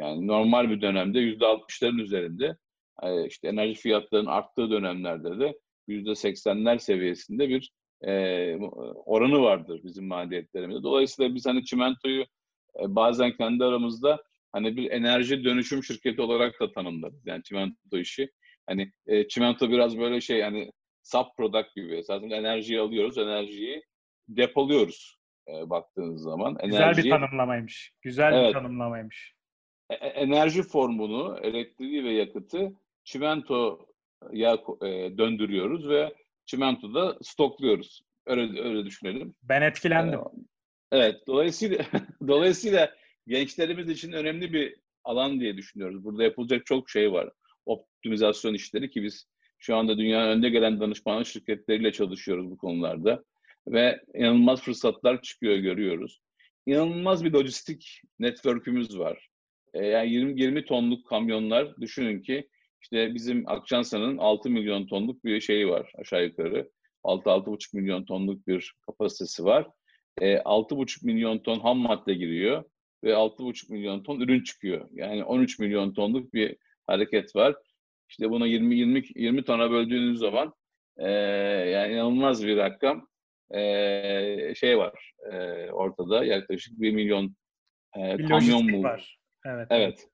yani 0.00 0.26
normal 0.26 0.70
bir 0.70 0.80
dönemde 0.80 1.20
yüzde 1.20 1.46
altmışların 1.46 1.98
üzerinde 1.98 2.56
e, 3.02 3.26
işte 3.26 3.48
enerji 3.48 3.74
fiyatlarının 3.74 4.30
arttığı 4.30 4.70
dönemlerde 4.70 5.38
de 5.38 5.58
yüzde 5.88 6.14
seksenler 6.14 6.78
seviyesinde 6.78 7.48
bir 7.48 7.72
e, 8.02 8.56
oranı 9.06 9.42
vardır 9.42 9.80
bizim 9.84 10.06
maliyetlerimizde. 10.06 10.82
Dolayısıyla 10.82 11.34
biz 11.34 11.46
hani 11.46 11.64
çimentoyu 11.64 12.22
e, 12.80 12.94
bazen 12.94 13.36
kendi 13.36 13.64
aramızda 13.64 14.22
hani 14.52 14.76
bir 14.76 14.90
enerji 14.90 15.44
dönüşüm 15.44 15.84
şirketi 15.84 16.22
olarak 16.22 16.60
da 16.60 16.72
tanımlarız. 16.72 17.26
Yani 17.26 17.42
çimento 17.42 17.98
işi. 17.98 18.30
Hani 18.66 18.92
e, 19.06 19.28
çimento 19.28 19.70
biraz 19.70 19.98
böyle 19.98 20.20
şey 20.20 20.42
hani 20.42 20.72
sub 21.02 21.26
product 21.36 21.74
gibi. 21.76 22.02
Zaten 22.04 22.30
enerjiyi 22.30 22.80
alıyoruz, 22.80 23.18
enerjiyi 23.18 23.82
depoluyoruz 24.28 25.23
e, 25.48 25.70
baktığınız 25.70 26.22
zaman. 26.22 26.58
Güzel 26.64 26.80
enerjiyi, 26.80 27.04
bir 27.04 27.10
tanımlamaymış. 27.10 27.92
Güzel 28.02 28.32
evet, 28.32 28.48
bir 28.48 28.52
tanımlamaymış. 28.52 29.34
E, 29.90 29.94
e, 29.94 30.08
enerji 30.08 30.62
formunu, 30.62 31.38
elektriği 31.42 32.04
ve 32.04 32.12
yakıtı 32.12 32.72
çimentoya 33.04 34.58
e, 34.82 35.18
döndürüyoruz 35.18 35.88
ve 35.88 36.14
çimentoda 36.46 37.18
stokluyoruz. 37.22 38.02
Öyle 38.26 38.62
öyle 38.62 38.84
düşünelim. 38.86 39.34
Ben 39.42 39.62
etkilendim. 39.62 40.20
Ee, 40.20 40.24
evet, 40.92 41.16
dolayısıyla 41.26 41.86
dolayısıyla 42.28 42.94
gençlerimiz 43.26 43.88
için 43.88 44.12
önemli 44.12 44.52
bir 44.52 44.76
alan 45.04 45.40
diye 45.40 45.56
düşünüyoruz. 45.56 46.04
Burada 46.04 46.22
yapılacak 46.24 46.66
çok 46.66 46.90
şey 46.90 47.12
var. 47.12 47.30
Optimizasyon 47.66 48.54
işleri 48.54 48.90
ki 48.90 49.02
biz 49.02 49.26
şu 49.58 49.76
anda 49.76 49.98
dünyanın 49.98 50.28
önde 50.28 50.48
gelen 50.48 50.80
danışmanlık 50.80 51.26
şirketleriyle 51.26 51.92
çalışıyoruz 51.92 52.50
bu 52.50 52.56
konularda. 52.56 53.24
Ve 53.68 54.00
inanılmaz 54.14 54.62
fırsatlar 54.62 55.22
çıkıyor 55.22 55.56
görüyoruz. 55.56 56.20
İnanılmaz 56.66 57.24
bir 57.24 57.32
lojistik 57.32 58.00
network'ümüz 58.18 58.98
var. 58.98 59.28
Ee, 59.74 59.86
yani 59.86 60.10
20, 60.10 60.40
20 60.40 60.64
tonluk 60.64 61.06
kamyonlar 61.06 61.76
düşünün 61.80 62.22
ki 62.22 62.48
işte 62.80 63.14
bizim 63.14 63.48
Akçansa'nın 63.48 64.18
6 64.18 64.50
milyon 64.50 64.86
tonluk 64.86 65.24
bir 65.24 65.40
şeyi 65.40 65.68
var 65.68 65.92
aşağı 65.98 66.24
yukarı. 66.24 66.70
6-6,5 67.04 67.76
milyon 67.76 68.04
tonluk 68.04 68.46
bir 68.46 68.74
kapasitesi 68.86 69.44
var. 69.44 69.68
E, 70.20 70.34
6,5 70.34 71.06
milyon 71.06 71.38
ton 71.38 71.60
ham 71.60 71.78
madde 71.78 72.14
giriyor 72.14 72.64
ve 73.04 73.10
6,5 73.10 73.72
milyon 73.72 74.02
ton 74.02 74.20
ürün 74.20 74.42
çıkıyor. 74.42 74.88
Yani 74.92 75.24
13 75.24 75.58
milyon 75.58 75.94
tonluk 75.94 76.34
bir 76.34 76.56
hareket 76.86 77.36
var. 77.36 77.54
İşte 78.08 78.30
bunu 78.30 78.46
20 78.46 78.76
20 78.76 79.02
20 79.14 79.44
tona 79.44 79.70
böldüğünüz 79.70 80.18
zaman 80.18 80.54
e, 80.96 81.10
yani 81.70 81.92
inanılmaz 81.92 82.46
bir 82.46 82.56
rakam 82.56 83.08
e, 83.50 84.54
şey 84.54 84.78
var 84.78 85.12
e, 85.32 85.70
ortada 85.70 86.24
yaklaşık 86.24 86.80
1 86.80 86.92
milyon 86.92 87.36
e, 87.96 88.16
kamyon 88.26 88.70
mu 88.70 88.82
var. 88.82 89.18
Evet. 89.46 89.66
Evet. 89.70 90.08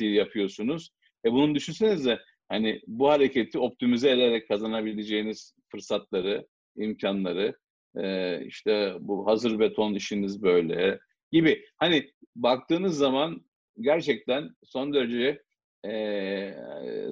E, 0.00 0.04
yapıyorsunuz. 0.04 0.90
E 1.26 1.32
bunun 1.32 1.54
düşünsenize 1.54 2.18
hani 2.48 2.80
bu 2.86 3.08
hareketi 3.08 3.58
optimize 3.58 4.10
ederek 4.10 4.48
kazanabileceğiniz 4.48 5.54
fırsatları, 5.68 6.46
imkanları, 6.76 7.56
e, 7.96 8.40
işte 8.46 8.94
bu 9.00 9.26
hazır 9.26 9.58
beton 9.58 9.94
işiniz 9.94 10.42
böyle 10.42 10.98
gibi. 11.32 11.64
Hani 11.76 12.10
baktığınız 12.36 12.98
zaman 12.98 13.44
gerçekten 13.80 14.48
son 14.64 14.94
derece 14.94 15.42
e, 15.86 16.54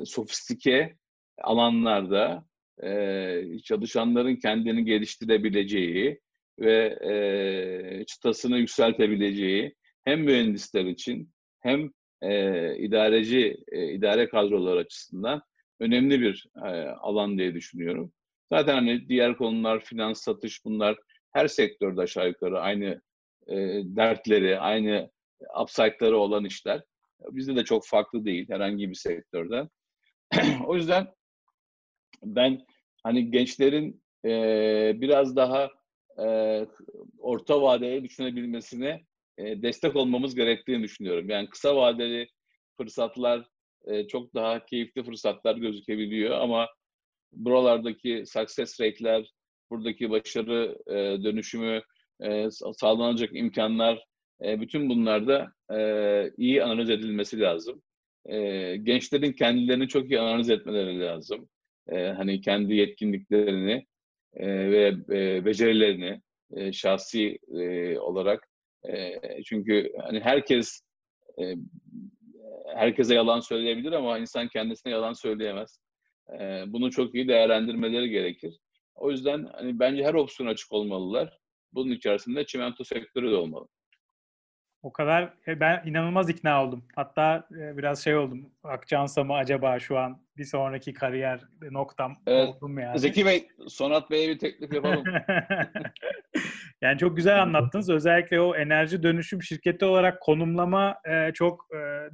sofistike 0.05 0.97
alanlarda 1.43 2.45
e, 2.83 3.59
çalışanların 3.64 4.37
kendini 4.37 4.85
geliştirebileceği 4.85 6.21
ve 6.59 6.99
e, 7.11 8.05
çıtasını 8.05 8.59
yükseltebileceği 8.59 9.75
hem 10.05 10.21
mühendisler 10.21 10.85
için 10.85 11.31
hem 11.61 11.90
e, 12.23 12.77
idareci, 12.79 13.57
e, 13.73 13.93
idare 13.93 14.29
kadrolar 14.29 14.77
açısından 14.77 15.43
önemli 15.81 16.21
bir 16.21 16.47
e, 16.57 16.69
alan 16.88 17.38
diye 17.38 17.55
düşünüyorum. 17.55 18.12
Zaten 18.53 18.75
hani 18.75 19.09
diğer 19.09 19.37
konular, 19.37 19.81
finans, 19.81 20.23
satış 20.23 20.64
bunlar 20.64 20.97
her 21.33 21.49
sektörde 21.49 22.01
aşağı 22.01 22.29
yukarı 22.29 22.61
aynı 22.61 23.01
e, 23.49 23.57
dertleri, 23.85 24.59
aynı 24.59 25.11
upside'ları 25.62 26.16
olan 26.16 26.45
işler. 26.45 26.83
Bizde 27.31 27.57
de 27.57 27.64
çok 27.64 27.87
farklı 27.87 28.25
değil 28.25 28.49
herhangi 28.51 28.90
bir 28.90 28.95
sektörden. 28.95 29.69
o 30.66 30.77
yüzden 30.77 31.07
ben 32.22 32.66
hani 33.02 33.30
gençlerin 33.30 34.02
e, 34.24 34.30
biraz 35.00 35.37
daha 35.37 35.70
e, 36.24 36.66
orta 37.18 37.62
vadeli 37.62 38.04
düşünebilmesine 38.04 39.04
e, 39.38 39.62
destek 39.62 39.96
olmamız 39.96 40.35
gerektiğini 40.35 40.83
düşünüyorum. 40.83 41.28
Yani 41.28 41.48
kısa 41.50 41.76
vadeli 41.76 42.28
fırsatlar 42.76 43.46
e, 43.87 44.06
çok 44.06 44.35
daha 44.35 44.64
keyifli 44.66 45.02
fırsatlar 45.02 45.56
gözükebiliyor 45.56 46.30
ama 46.30 46.68
buralardaki 47.33 48.24
success 48.26 48.80
rate'ler, 48.80 49.33
buradaki 49.70 50.11
başarı 50.11 50.78
e, 50.87 51.24
dönüşümü, 51.24 51.83
e, 52.20 52.48
sağlanacak 52.50 53.37
imkanlar, 53.37 54.04
e, 54.44 54.61
bütün 54.61 54.88
bunlarda 54.88 55.52
e, 55.72 55.78
iyi 56.37 56.64
analiz 56.64 56.90
edilmesi 56.90 57.40
lazım. 57.40 57.83
E, 58.26 58.76
gençlerin 58.76 59.33
kendilerini 59.33 59.88
çok 59.88 60.11
iyi 60.11 60.20
analiz 60.20 60.50
etmeleri 60.50 61.00
lazım. 61.00 61.48
E, 61.90 62.07
hani 62.07 62.40
kendi 62.40 62.74
yetkinliklerini 62.74 63.87
e, 64.35 64.46
ve 64.70 64.94
e, 65.11 65.44
becerilerini 65.44 66.20
e, 66.57 66.72
şahsi 66.72 67.38
e, 67.61 67.98
olarak 67.98 68.48
e, 68.88 69.20
çünkü 69.42 69.92
hani 70.00 70.20
herkes 70.20 70.81
e, 71.40 71.55
herkese 72.74 73.14
yalan 73.14 73.40
söyleyebilir 73.40 73.92
ama 73.92 74.18
insan 74.18 74.48
kendisine 74.48 74.92
yalan 74.92 75.12
söyleyemez. 75.12 75.81
E, 76.40 76.64
bunu 76.66 76.90
çok 76.90 77.14
iyi 77.14 77.29
değerlendirmeleri 77.29 78.11
gerekir. 78.11 78.59
O 78.94 79.11
yüzden 79.11 79.48
hani 79.53 79.79
bence 79.79 80.05
her 80.05 80.14
opsiyon 80.14 80.50
açık 80.50 80.72
olmalılar. 80.72 81.38
Bunun 81.72 81.92
içerisinde 81.92 82.46
çimento 82.46 82.85
sektörü 82.85 83.31
de 83.31 83.35
olmalı. 83.35 83.68
O 84.83 84.93
kadar 84.93 85.35
e, 85.47 85.61
ben 85.61 85.83
inanılmaz 85.85 86.31
ikna 86.31 86.64
oldum. 86.64 86.85
Hatta 86.97 87.49
e, 87.61 87.77
biraz 87.77 88.05
şey 88.05 88.16
oldum. 88.16 88.53
Akçansa 88.62 89.25
mı 89.25 89.35
acaba 89.35 89.79
şu 89.79 89.99
an 89.99 90.23
bir 90.37 90.45
sonraki 90.45 90.95
kariyer 90.95 91.40
noktam 91.71 92.16
evet. 92.27 92.49
oldum 92.49 92.79
yani. 92.79 92.99
Zeki 92.99 93.27
Bey, 93.27 93.49
Sonat 93.69 94.11
Bey'e 94.11 94.29
bir 94.29 94.38
teklif 94.38 94.73
yapalım. 94.73 95.05
yani 96.83 96.99
çok 96.99 97.16
güzel 97.16 97.43
anlattınız. 97.43 97.90
Özellikle 97.90 98.40
o 98.40 98.57
enerji 98.57 99.03
dönüşüm 99.03 99.43
şirketi 99.43 99.85
olarak 99.85 100.21
konumlama 100.21 100.97
e, 101.09 101.33
çok 101.33 101.69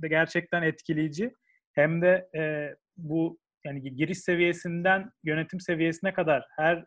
gerçekten 0.09 0.63
etkileyici. 0.63 1.33
Hem 1.73 2.03
de 2.03 2.29
bu 2.97 3.39
yani 3.65 3.95
giriş 3.97 4.19
seviyesinden 4.19 5.11
yönetim 5.25 5.61
seviyesine 5.61 6.13
kadar 6.13 6.47
her 6.57 6.85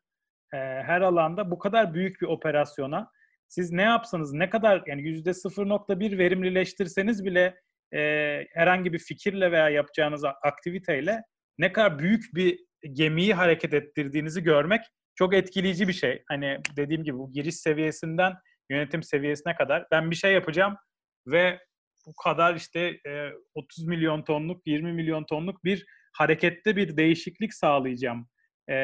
her 0.51 1.01
alanda 1.01 1.51
bu 1.51 1.59
kadar 1.59 1.93
büyük 1.93 2.21
bir 2.21 2.27
operasyona 2.27 3.11
siz 3.49 3.71
ne 3.71 3.81
yapsanız 3.81 4.33
ne 4.33 4.49
kadar 4.49 4.83
yani 4.87 5.01
yüzde 5.01 5.29
0.1 5.29 6.17
verimlileştirseniz 6.17 7.25
bile 7.25 7.55
e, 7.93 7.99
herhangi 8.53 8.93
bir 8.93 8.99
fikirle 8.99 9.51
veya 9.51 9.69
yapacağınız 9.69 10.23
aktiviteyle 10.43 11.21
ne 11.57 11.71
kadar 11.71 11.99
büyük 11.99 12.35
bir 12.35 12.59
gemiyi 12.93 13.33
hareket 13.33 13.73
ettirdiğinizi 13.73 14.43
görmek 14.43 14.81
çok 15.15 15.33
etkileyici 15.33 15.87
bir 15.87 15.93
şey. 15.93 16.23
Hani 16.27 16.57
dediğim 16.77 17.03
gibi 17.03 17.17
bu 17.17 17.33
giriş 17.33 17.55
seviyesinden 17.55 18.33
yönetim 18.69 19.03
seviyesine 19.03 19.55
kadar 19.55 19.85
ben 19.91 20.11
bir 20.11 20.15
şey 20.15 20.33
yapacağım 20.33 20.75
ve 21.27 21.59
bu 22.07 22.15
kadar 22.23 22.55
işte 22.55 22.79
e, 23.07 23.29
30 23.53 23.85
milyon 23.85 24.23
tonluk, 24.23 24.67
20 24.67 24.93
milyon 24.93 25.23
tonluk 25.23 25.63
bir 25.63 25.85
harekette 26.13 26.75
bir 26.75 26.97
değişiklik 26.97 27.53
sağlayacağım. 27.53 28.27
E, 28.69 28.75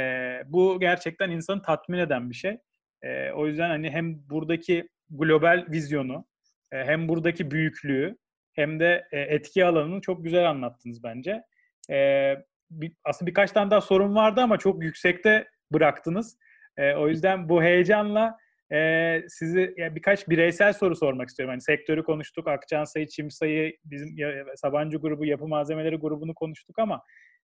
bu 0.46 0.80
gerçekten 0.80 1.30
insanı 1.30 1.62
tatmin 1.62 1.98
eden 1.98 2.30
bir 2.30 2.36
şey. 2.36 2.58
E, 3.02 3.32
o 3.32 3.48
yüzden 3.48 3.70
hani 3.70 3.90
hem 3.90 4.30
buradaki 4.30 4.90
global 5.10 5.66
vizyonu, 5.70 6.26
e, 6.72 6.78
hem 6.84 7.08
buradaki 7.08 7.52
büyüklüğü, 7.52 8.18
hem 8.54 8.80
de 8.80 9.08
e, 9.12 9.20
etki 9.20 9.66
alanını 9.66 10.02
çok 10.02 10.24
güzel 10.24 10.50
anlattınız 10.50 11.04
bence. 11.04 11.44
E, 11.92 12.34
bir, 12.72 12.94
aslında 13.04 13.30
birkaç 13.30 13.52
tane 13.52 13.72
daha 13.72 13.82
sorun 13.82 14.16
vardı 14.16 14.42
ama 14.42 14.58
çok 14.58 14.84
yüksekte 14.84 15.48
bıraktınız. 15.74 16.38
E, 16.78 16.94
o 16.94 17.08
yüzden 17.08 17.50
bu 17.50 17.64
heyecanla 17.64 18.38
e, 18.74 19.22
sizi 19.28 19.74
yani 19.78 19.96
birkaç 19.96 20.30
bireysel 20.30 20.74
soru 20.74 20.96
sormak 20.96 21.30
istiyorum. 21.30 21.52
Hani 21.52 21.62
sektörü 21.62 22.04
konuştuk, 22.04 22.48
Akçansa'yı, 22.48 23.08
Çimsa'yı, 23.08 23.78
bizim 23.86 24.16
Sabancı 24.56 24.98
grubu, 24.98 25.26
yapı 25.26 25.48
malzemeleri 25.48 25.96
grubunu 25.96 26.34
konuştuk 26.34 26.80
ama 26.80 27.02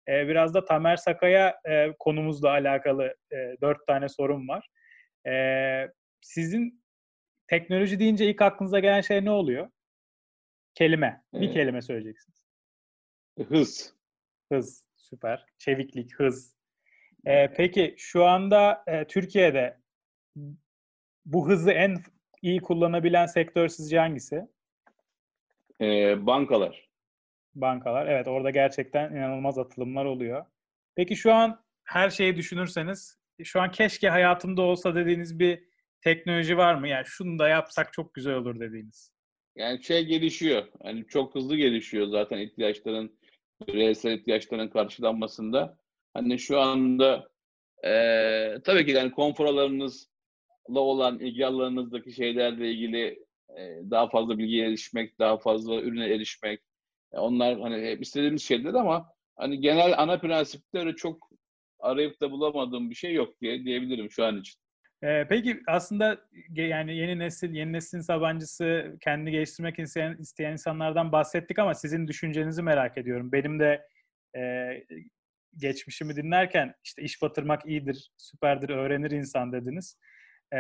e, 0.08 0.28
biraz 0.28 0.54
da 0.54 0.66
Tamer 0.66 0.98
Sakaya 0.98 1.56
e, 1.70 1.94
konumuzla 2.00 2.50
alakalı 2.50 3.16
e, 3.32 3.38
dört 3.62 3.88
tane 3.88 4.10
sorum 4.10 4.48
var. 4.50 4.68
Ee, 5.28 5.92
sizin 6.22 6.84
teknoloji 7.48 8.00
deyince 8.00 8.30
ilk 8.30 8.42
aklınıza 8.42 8.80
gelen 8.80 9.02
şey 9.02 9.26
ne 9.26 9.32
oluyor? 9.32 9.70
Kelime. 10.76 11.24
Bir 11.34 11.50
ee, 11.50 11.52
kelime 11.52 11.82
söyleyeceksiniz. 11.82 12.46
Hız. 13.48 13.96
Hız. 14.52 14.84
Süper. 14.96 15.46
Çeviklik, 15.58 16.16
hız. 16.16 16.56
Ee, 17.26 17.54
peki 17.54 17.96
şu 17.98 18.26
anda 18.26 18.84
e, 18.88 19.08
Türkiye'de 19.08 19.78
bu 21.26 21.50
hızı 21.50 21.72
en 21.72 21.98
iyi 22.42 22.62
kullanabilen 22.62 23.26
sektör 23.26 23.68
sizce 23.68 24.00
hangisi? 24.00 24.48
Ee, 25.82 26.26
bankalar. 26.26 26.90
Bankalar. 27.56 28.08
Evet 28.08 28.28
orada 28.28 28.50
gerçekten 28.50 29.12
inanılmaz 29.12 29.58
atılımlar 29.58 30.06
oluyor. 30.06 30.46
Peki 30.96 31.16
şu 31.16 31.34
an 31.34 31.64
her 31.84 32.10
şeyi 32.10 32.36
düşünürseniz 32.36 33.21
şu 33.46 33.62
an 33.62 33.72
keşke 33.72 34.10
hayatımda 34.10 34.62
olsa 34.62 34.96
dediğiniz 34.96 35.40
bir 35.40 35.64
teknoloji 36.02 36.58
var 36.58 36.76
mı? 36.76 36.88
Yani 36.88 37.06
şunu 37.06 37.40
da 37.40 37.48
yapsak 37.48 37.94
çok 37.94 38.14
güzel 38.14 38.34
olur 38.34 38.60
dediğiniz. 38.60 39.12
Yani 39.56 39.84
şey 39.84 40.06
gelişiyor. 40.06 40.68
Yani 40.84 41.08
çok 41.08 41.36
hızlı 41.36 41.56
gelişiyor 41.56 42.08
zaten 42.08 42.38
ihtiyaçların, 42.38 43.20
bireysel 43.68 44.12
ihtiyaçların 44.12 44.68
karşılanmasında. 44.68 45.78
Hani 46.14 46.40
şu 46.40 46.60
anda 46.60 47.30
e, 47.86 47.92
tabii 48.64 48.86
ki 48.86 48.92
yani 48.92 49.12
konfor 49.12 49.46
alanınızla 49.46 50.10
olan 50.80 51.20
ilgi 51.20 51.46
alanınızdaki 51.46 52.14
şeylerle 52.14 52.72
ilgili 52.72 53.26
e, 53.58 53.82
daha 53.92 54.10
fazla 54.10 54.38
bilgiye 54.38 54.68
erişmek, 54.68 55.20
daha 55.20 55.38
fazla 55.38 55.82
ürüne 55.82 56.06
erişmek. 56.06 56.62
E, 57.14 57.18
onlar 57.18 57.60
hani 57.60 57.86
hep 57.86 58.02
istediğimiz 58.02 58.44
şeyler 58.44 58.74
ama 58.74 59.10
hani 59.36 59.62
genel 59.62 59.94
ana 59.98 60.20
prensipte 60.20 60.96
çok 60.96 61.31
arayıp 61.82 62.22
da 62.22 62.32
bulamadığım 62.32 62.90
bir 62.90 62.96
şey 62.96 63.14
yok 63.14 63.42
diye 63.42 63.64
diyebilirim 63.64 64.12
şu 64.12 64.26
an 64.26 64.38
için. 64.38 64.62
Ee, 65.04 65.26
peki 65.30 65.62
aslında 65.68 66.22
yani 66.50 66.98
yeni 66.98 67.20
nesil, 67.20 67.54
yeni 67.54 67.74
neslin 67.74 68.02
sabancısı, 68.02 68.98
kendini 69.02 69.32
geliştirmek 69.32 69.80
isteyen, 69.80 70.18
isteyen 70.20 70.52
insanlardan 70.52 71.12
bahsettik 71.12 71.60
ama 71.60 71.74
sizin 71.74 72.08
düşüncenizi 72.08 72.64
merak 72.64 72.98
ediyorum. 72.98 73.32
Benim 73.32 73.60
de 73.60 73.88
e, 74.38 74.42
geçmişimi 75.58 76.16
dinlerken 76.16 76.74
işte 76.84 77.02
iş 77.02 77.22
batırmak 77.22 77.66
iyidir, 77.66 78.12
süperdir, 78.18 78.70
öğrenir 78.70 79.12
insan 79.12 79.52
dediniz. 79.52 79.98
E, 80.54 80.60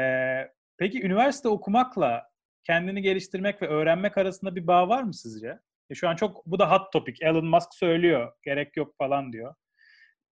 peki 0.78 1.06
üniversite 1.06 1.50
okumakla 1.50 2.24
kendini 2.64 3.02
geliştirmek 3.02 3.62
ve 3.62 3.68
öğrenmek 3.68 4.18
arasında 4.18 4.56
bir 4.56 4.68
bağ 4.68 4.90
var 4.90 5.04
mı 5.04 5.14
sizce? 5.14 5.60
E, 5.90 5.96
şu 5.96 6.10
an 6.10 6.16
çok 6.16 6.46
bu 6.46 6.60
da 6.60 6.72
hot 6.72 6.94
topic. 6.94 7.26
Elon 7.26 7.46
Musk 7.46 7.74
söylüyor, 7.74 8.34
gerek 8.44 8.78
yok 8.78 8.98
falan 8.98 9.34
diyor. 9.34 9.56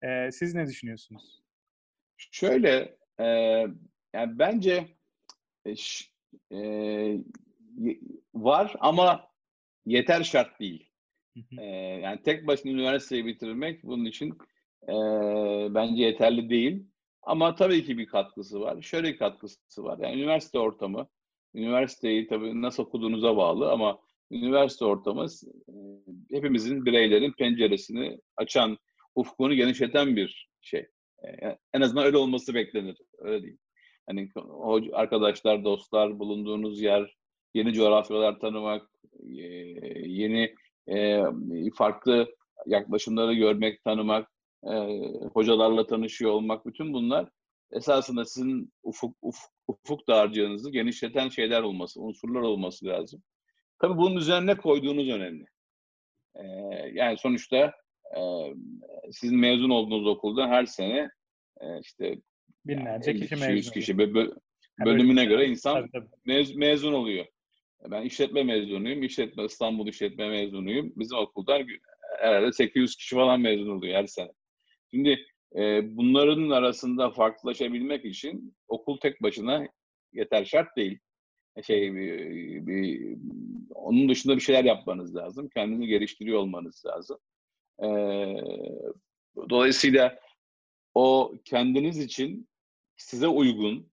E, 0.02 0.30
siz 0.32 0.54
ne 0.54 0.66
düşünüyorsunuz? 0.66 1.42
Şöyle, 2.16 2.96
e, 3.20 3.24
yani 4.14 4.38
bence 4.38 4.88
e, 5.64 5.74
e, 6.52 7.20
var 8.34 8.76
ama 8.80 9.30
yeter 9.86 10.22
şart 10.22 10.60
değil. 10.60 10.90
E, 11.58 11.64
yani 12.02 12.22
tek 12.22 12.46
başına 12.46 12.72
üniversiteyi 12.72 13.26
bitirmek 13.26 13.84
bunun 13.84 14.04
için 14.04 14.38
e, 14.88 14.94
bence 15.74 16.02
yeterli 16.02 16.50
değil. 16.50 16.86
Ama 17.22 17.54
tabii 17.54 17.84
ki 17.84 17.98
bir 17.98 18.06
katkısı 18.06 18.60
var. 18.60 18.82
Şöyle 18.82 19.08
bir 19.12 19.18
katkısı 19.18 19.84
var. 19.84 19.98
Yani 19.98 20.14
üniversite 20.14 20.58
ortamı, 20.58 21.08
üniversiteyi 21.54 22.26
tabii 22.26 22.62
nasıl 22.62 22.82
okuduğunuza 22.82 23.36
bağlı 23.36 23.70
ama 23.70 24.00
üniversite 24.30 24.84
ortamı 24.84 25.26
e, 25.68 25.74
hepimizin 26.36 26.86
bireylerin 26.86 27.32
penceresini 27.32 28.20
açan, 28.36 28.78
ufkunu 29.20 29.54
genişleten 29.54 30.16
bir 30.16 30.48
şey. 30.60 30.86
E, 31.24 31.58
en 31.74 31.80
azından 31.80 32.04
öyle 32.04 32.16
olması 32.16 32.54
beklenir. 32.54 32.98
Öyle 33.18 33.42
değil. 33.42 33.58
Hani 34.06 34.28
arkadaşlar, 34.92 35.64
dostlar, 35.64 36.18
bulunduğunuz 36.18 36.80
yer, 36.80 37.16
yeni 37.54 37.72
coğrafyalar 37.72 38.40
tanımak, 38.40 38.90
e, 39.22 39.42
yeni 40.06 40.54
farklı 41.74 42.34
yaklaşımları 42.66 43.34
görmek, 43.34 43.84
tanımak, 43.84 44.28
hocalarla 45.34 45.86
tanışıyor 45.86 46.30
olmak, 46.30 46.66
bütün 46.66 46.92
bunlar 46.92 47.28
esasında 47.72 48.24
sizin 48.24 48.72
ufuk, 48.82 49.16
ufuk, 49.22 49.50
ufuk 49.68 50.08
dağarcığınızı 50.08 50.70
genişleten 50.70 51.28
şeyler 51.28 51.62
olması, 51.62 52.00
unsurlar 52.00 52.40
olması 52.40 52.86
lazım. 52.86 53.22
Tabii 53.78 53.96
bunun 53.98 54.16
üzerine 54.16 54.56
koyduğunuz 54.56 55.08
önemli. 55.08 55.44
Yani 56.92 57.18
sonuçta 57.18 57.72
sizin 59.10 59.38
mezun 59.38 59.70
olduğunuz 59.70 60.06
okulda 60.06 60.48
her 60.48 60.66
sene 60.66 61.10
işte 61.80 62.18
binlerce 62.66 63.10
yani 63.10 63.20
kişi, 63.20 63.52
100 63.52 63.70
kişi 63.70 63.92
bö- 63.92 64.36
bölümüne 64.84 65.24
göre 65.24 65.46
insan 65.46 65.74
tabii, 65.74 65.90
tabii. 65.90 66.08
Mez, 66.24 66.54
mezun 66.54 66.92
oluyor. 66.92 67.26
Ben 67.90 68.02
işletme 68.02 68.42
mezunuyum. 68.42 69.02
İşletme 69.02 69.44
İstanbul 69.44 69.88
İşletme 69.88 70.28
mezunuyum. 70.28 70.92
Bizim 70.96 71.18
okuldan 71.18 71.66
herhalde 72.18 72.52
800 72.52 72.96
kişi 72.96 73.14
falan 73.14 73.40
mezun 73.40 73.70
oluyor 73.70 73.94
her 73.94 74.06
sene. 74.06 74.30
Şimdi 74.90 75.26
e, 75.56 75.80
bunların 75.96 76.50
arasında 76.50 77.10
farklılaşabilmek 77.10 78.04
için 78.04 78.54
okul 78.68 78.98
tek 78.98 79.22
başına 79.22 79.68
yeter 80.12 80.44
şart 80.44 80.76
değil. 80.76 80.98
Şey 81.62 81.94
bir, 81.94 82.66
bir, 82.66 83.16
onun 83.74 84.08
dışında 84.08 84.36
bir 84.36 84.40
şeyler 84.40 84.64
yapmanız 84.64 85.16
lazım. 85.16 85.48
Kendini 85.54 85.86
geliştiriyor 85.86 86.38
olmanız 86.38 86.82
lazım. 86.86 87.18
E, 87.82 87.88
dolayısıyla 89.50 90.20
o 90.94 91.34
kendiniz 91.44 91.98
için 91.98 92.48
size 92.96 93.28
uygun, 93.28 93.90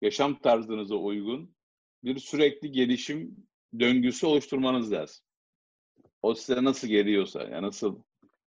yaşam 0.00 0.38
tarzınıza 0.38 0.94
uygun 0.94 1.54
bir 2.04 2.18
sürekli 2.18 2.72
gelişim 2.72 3.36
döngüsü 3.78 4.26
oluşturmanız 4.26 4.92
lazım. 4.92 5.24
O 6.22 6.34
size 6.34 6.64
nasıl 6.64 6.88
geliyorsa, 6.88 7.42
yani 7.42 7.66
nasıl 7.66 7.98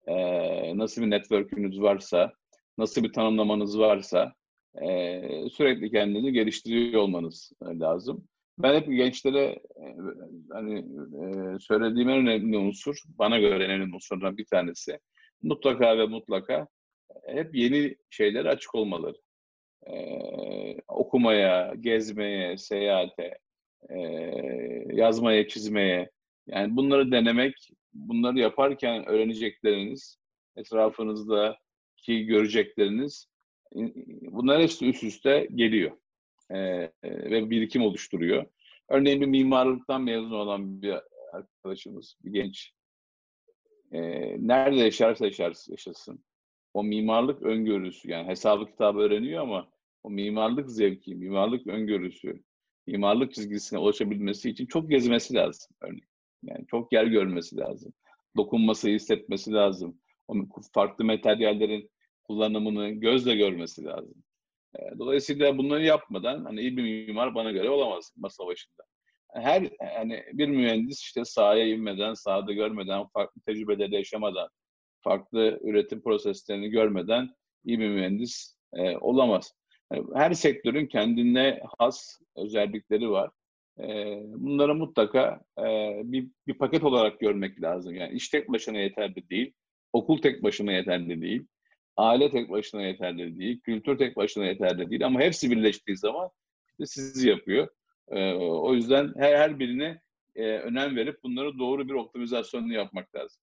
e, 0.07 0.77
nasıl 0.77 1.01
bir 1.01 1.09
network'ünüz 1.09 1.81
varsa, 1.81 2.33
nasıl 2.77 3.03
bir 3.03 3.13
tanımlamanız 3.13 3.79
varsa 3.79 4.33
e, 4.81 5.21
sürekli 5.49 5.91
kendini 5.91 6.33
geliştiriyor 6.33 7.01
olmanız 7.01 7.51
lazım. 7.63 8.27
Ben 8.59 8.75
hep 8.75 8.87
gençlere 8.87 9.43
e, 9.75 9.95
hani 10.51 10.79
e, 10.79 11.59
söylediğim 11.59 12.09
en 12.09 12.17
önemli 12.17 12.57
unsur, 12.57 12.95
bana 13.05 13.39
göre 13.39 13.63
en 13.63 13.71
önemli 13.71 13.95
unsurlardan 13.95 14.37
bir 14.37 14.45
tanesi 14.45 14.99
mutlaka 15.41 15.97
ve 15.97 16.05
mutlaka 16.05 16.67
hep 17.25 17.55
yeni 17.55 17.95
şeylere 18.09 18.49
açık 18.49 18.75
olmaları. 18.75 19.17
Ee, 19.87 20.75
okumaya, 20.87 21.73
gezmeye, 21.79 22.57
seyahate, 22.57 23.37
e, 23.89 23.99
yazmaya, 24.93 25.47
çizmeye. 25.47 26.09
Yani 26.47 26.75
bunları 26.75 27.11
denemek, 27.11 27.53
bunları 27.93 28.39
yaparken 28.39 29.05
öğrenecekleriniz, 29.05 30.17
etrafınızdaki 30.55 32.25
görecekleriniz, 32.25 33.27
bunlar 34.21 34.61
hepsi 34.61 34.85
üst 34.85 35.03
üste 35.03 35.47
geliyor. 35.55 35.91
Ee, 36.51 36.91
ve 37.03 37.49
birikim 37.49 37.81
oluşturuyor. 37.81 38.45
Örneğin 38.89 39.21
bir 39.21 39.25
mimarlıktan 39.25 40.01
mezun 40.01 40.31
olan 40.31 40.81
bir 40.81 40.95
arkadaşımız, 41.33 42.17
bir 42.23 42.31
genç, 42.31 42.73
e, 43.91 44.01
nerede 44.47 44.75
yaşarsa 44.75 45.25
yaşasın, 45.69 46.23
o 46.73 46.83
mimarlık 46.83 47.41
öngörüsü 47.41 48.11
yani 48.11 48.27
hesabı 48.27 48.65
kitabı 48.65 48.99
öğreniyor 48.99 49.41
ama 49.41 49.69
o 50.03 50.09
mimarlık 50.09 50.69
zevki, 50.69 51.15
mimarlık 51.15 51.67
öngörüsü, 51.67 52.43
mimarlık 52.87 53.33
çizgisine 53.33 53.79
ulaşabilmesi 53.79 54.49
için 54.49 54.65
çok 54.65 54.89
gezmesi 54.89 55.33
lazım 55.33 55.75
örneğin. 55.81 56.09
Yani 56.43 56.67
çok 56.67 56.93
yer 56.93 57.05
görmesi 57.05 57.57
lazım. 57.57 57.93
Dokunması, 58.37 58.89
hissetmesi 58.89 59.51
lazım. 59.51 59.99
O 60.27 60.35
farklı 60.73 61.05
materyallerin 61.05 61.89
kullanımını 62.23 62.89
gözle 62.89 63.35
görmesi 63.35 63.83
lazım. 63.83 64.23
Dolayısıyla 64.99 65.57
bunları 65.57 65.83
yapmadan 65.83 66.45
hani 66.45 66.61
iyi 66.61 66.77
bir 66.77 67.07
mimar 67.07 67.35
bana 67.35 67.51
göre 67.51 67.69
olamaz 67.69 68.13
masa 68.17 68.47
başında. 68.47 68.83
Her 69.33 69.69
yani 69.81 70.23
bir 70.33 70.47
mühendis 70.47 71.01
işte 71.01 71.25
sahaya 71.25 71.67
inmeden, 71.67 72.13
sahada 72.13 72.53
görmeden, 72.53 73.07
farklı 73.07 73.41
tecrübeleri 73.41 73.95
yaşamadan, 73.95 74.49
farklı 75.01 75.59
üretim 75.63 76.01
proseslerini 76.01 76.69
görmeden 76.69 77.29
iyi 77.65 77.79
bir 77.79 77.89
mühendis 77.89 78.55
e, 78.73 78.97
olamaz. 78.97 79.53
Her 80.15 80.33
sektörün 80.33 80.87
kendine 80.87 81.61
has 81.77 82.19
özellikleri 82.35 83.09
var. 83.09 83.31
E, 83.79 84.17
bunları 84.25 84.75
mutlaka 84.75 85.41
e, 85.59 85.63
bir, 86.03 86.27
bir 86.47 86.53
paket 86.53 86.83
olarak 86.83 87.19
görmek 87.19 87.61
lazım. 87.61 87.95
Yani 87.95 88.13
iş 88.13 88.29
tek 88.29 88.51
başına 88.51 88.77
yeterli 88.77 89.29
değil, 89.29 89.53
okul 89.93 90.21
tek 90.21 90.43
başına 90.43 90.71
yeterli 90.71 91.21
değil, 91.21 91.45
aile 91.99 92.31
tek 92.31 92.49
başına 92.49 92.81
yeterli 92.81 93.39
değil, 93.39 93.61
kültür 93.61 93.97
tek 93.97 94.15
başına 94.15 94.45
yeterli 94.45 94.89
değil 94.89 95.05
ama 95.05 95.21
hepsi 95.21 95.51
birleştiği 95.51 95.97
zaman 95.97 96.29
işte 96.69 96.85
sizi 96.85 97.29
yapıyor. 97.29 97.67
E, 98.07 98.33
o 98.33 98.73
yüzden 98.73 99.13
her, 99.17 99.35
her 99.35 99.59
birine 99.59 100.01
e, 100.35 100.43
önem 100.43 100.95
verip 100.95 101.23
bunları 101.23 101.59
doğru 101.59 101.87
bir 101.89 101.93
optimizasyonunu 101.93 102.73
yapmak 102.73 103.15
lazım. 103.15 103.41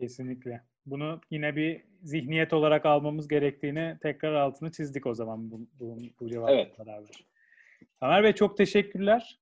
Kesinlikle. 0.00 0.62
Bunu 0.86 1.20
yine 1.30 1.56
bir 1.56 1.84
zihniyet 2.02 2.52
olarak 2.52 2.86
almamız 2.86 3.28
gerektiğini 3.28 3.98
tekrar 4.02 4.34
altını 4.34 4.72
çizdik 4.72 5.06
o 5.06 5.14
zaman 5.14 5.50
bu, 5.50 5.68
bu, 5.80 5.98
bu 6.20 6.30
cevapla 6.30 6.54
evet. 6.54 6.78
beraber. 6.78 7.26
Tamer 8.00 8.24
Bey 8.24 8.32
çok 8.32 8.56
teşekkürler. 8.56 9.38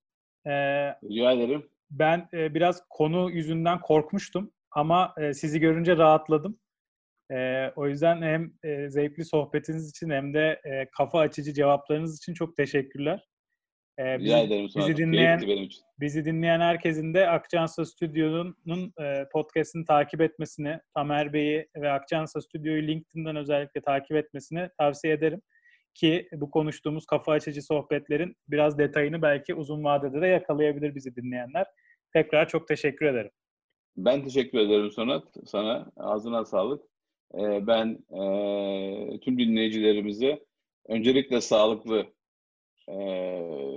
Ee, 0.46 0.50
Rica 0.88 1.32
ederim. 1.32 1.68
Ben 1.90 2.28
e, 2.32 2.54
biraz 2.54 2.82
konu 2.90 3.30
yüzünden 3.30 3.80
korkmuştum 3.80 4.52
ama 4.70 5.14
e, 5.18 5.34
sizi 5.34 5.60
görünce 5.60 5.96
rahatladım. 5.96 6.58
E, 7.32 7.68
o 7.76 7.88
yüzden 7.88 8.22
hem 8.22 8.52
e, 8.64 8.90
zevkli 8.90 9.24
sohbetiniz 9.24 9.90
için 9.90 10.10
hem 10.10 10.34
de 10.34 10.60
e, 10.64 10.88
kafa 10.96 11.18
açıcı 11.18 11.52
cevaplarınız 11.52 12.16
için 12.16 12.34
çok 12.34 12.56
teşekkürler. 12.56 13.24
E, 13.98 14.18
Rica 14.18 14.36
bizi, 14.36 14.46
ederim 14.46 14.68
bizi 14.76 14.96
dinleyen 14.96 15.40
benim 15.40 15.64
için. 15.64 15.82
bizi 16.00 16.24
dinleyen 16.24 16.60
herkesin 16.60 17.14
de 17.14 17.28
Akçansa 17.28 17.84
Stüdyo'nun 17.84 18.92
e, 19.00 19.28
podcast'ini 19.32 19.84
takip 19.84 20.20
etmesini, 20.20 20.78
Tamer 20.94 21.32
Bey'i 21.32 21.68
ve 21.76 21.90
Akçansa 21.90 22.40
Stüdyo'yu 22.40 22.82
LinkedIn'den 22.88 23.36
özellikle 23.36 23.80
takip 23.80 24.16
etmesini 24.16 24.68
tavsiye 24.78 25.14
ederim. 25.14 25.42
Ki 25.94 26.28
bu 26.32 26.50
konuştuğumuz 26.50 27.06
kafa 27.06 27.32
açıcı 27.32 27.62
sohbetlerin 27.62 28.36
biraz 28.48 28.78
detayını 28.78 29.22
belki 29.22 29.54
uzun 29.54 29.84
vadede 29.84 30.20
de 30.20 30.26
yakalayabilir 30.26 30.94
bizi 30.94 31.16
dinleyenler. 31.16 31.66
Tekrar 32.12 32.48
çok 32.48 32.68
teşekkür 32.68 33.06
ederim. 33.06 33.30
Ben 33.96 34.24
teşekkür 34.24 34.58
ederim 34.58 34.90
Sonat. 34.90 35.24
Sana 35.46 35.92
ağzına 35.96 36.44
sağlık. 36.44 36.91
Ee, 37.34 37.66
ben 37.66 37.98
e, 38.10 39.20
tüm 39.20 39.38
dinleyicilerimize 39.38 40.44
öncelikle 40.88 41.40
sağlıklı 41.40 42.06
e, 42.88 42.94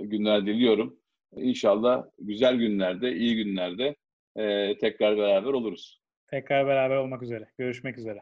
günler 0.02 0.46
diliyorum. 0.46 0.96
İnşallah 1.36 2.04
güzel 2.18 2.56
günlerde, 2.56 3.12
iyi 3.12 3.36
günlerde 3.36 3.96
e, 4.36 4.78
tekrar 4.78 5.16
beraber 5.16 5.52
oluruz. 5.52 6.00
Tekrar 6.26 6.66
beraber 6.66 6.96
olmak 6.96 7.22
üzere. 7.22 7.48
Görüşmek 7.58 7.98
üzere. 7.98 8.20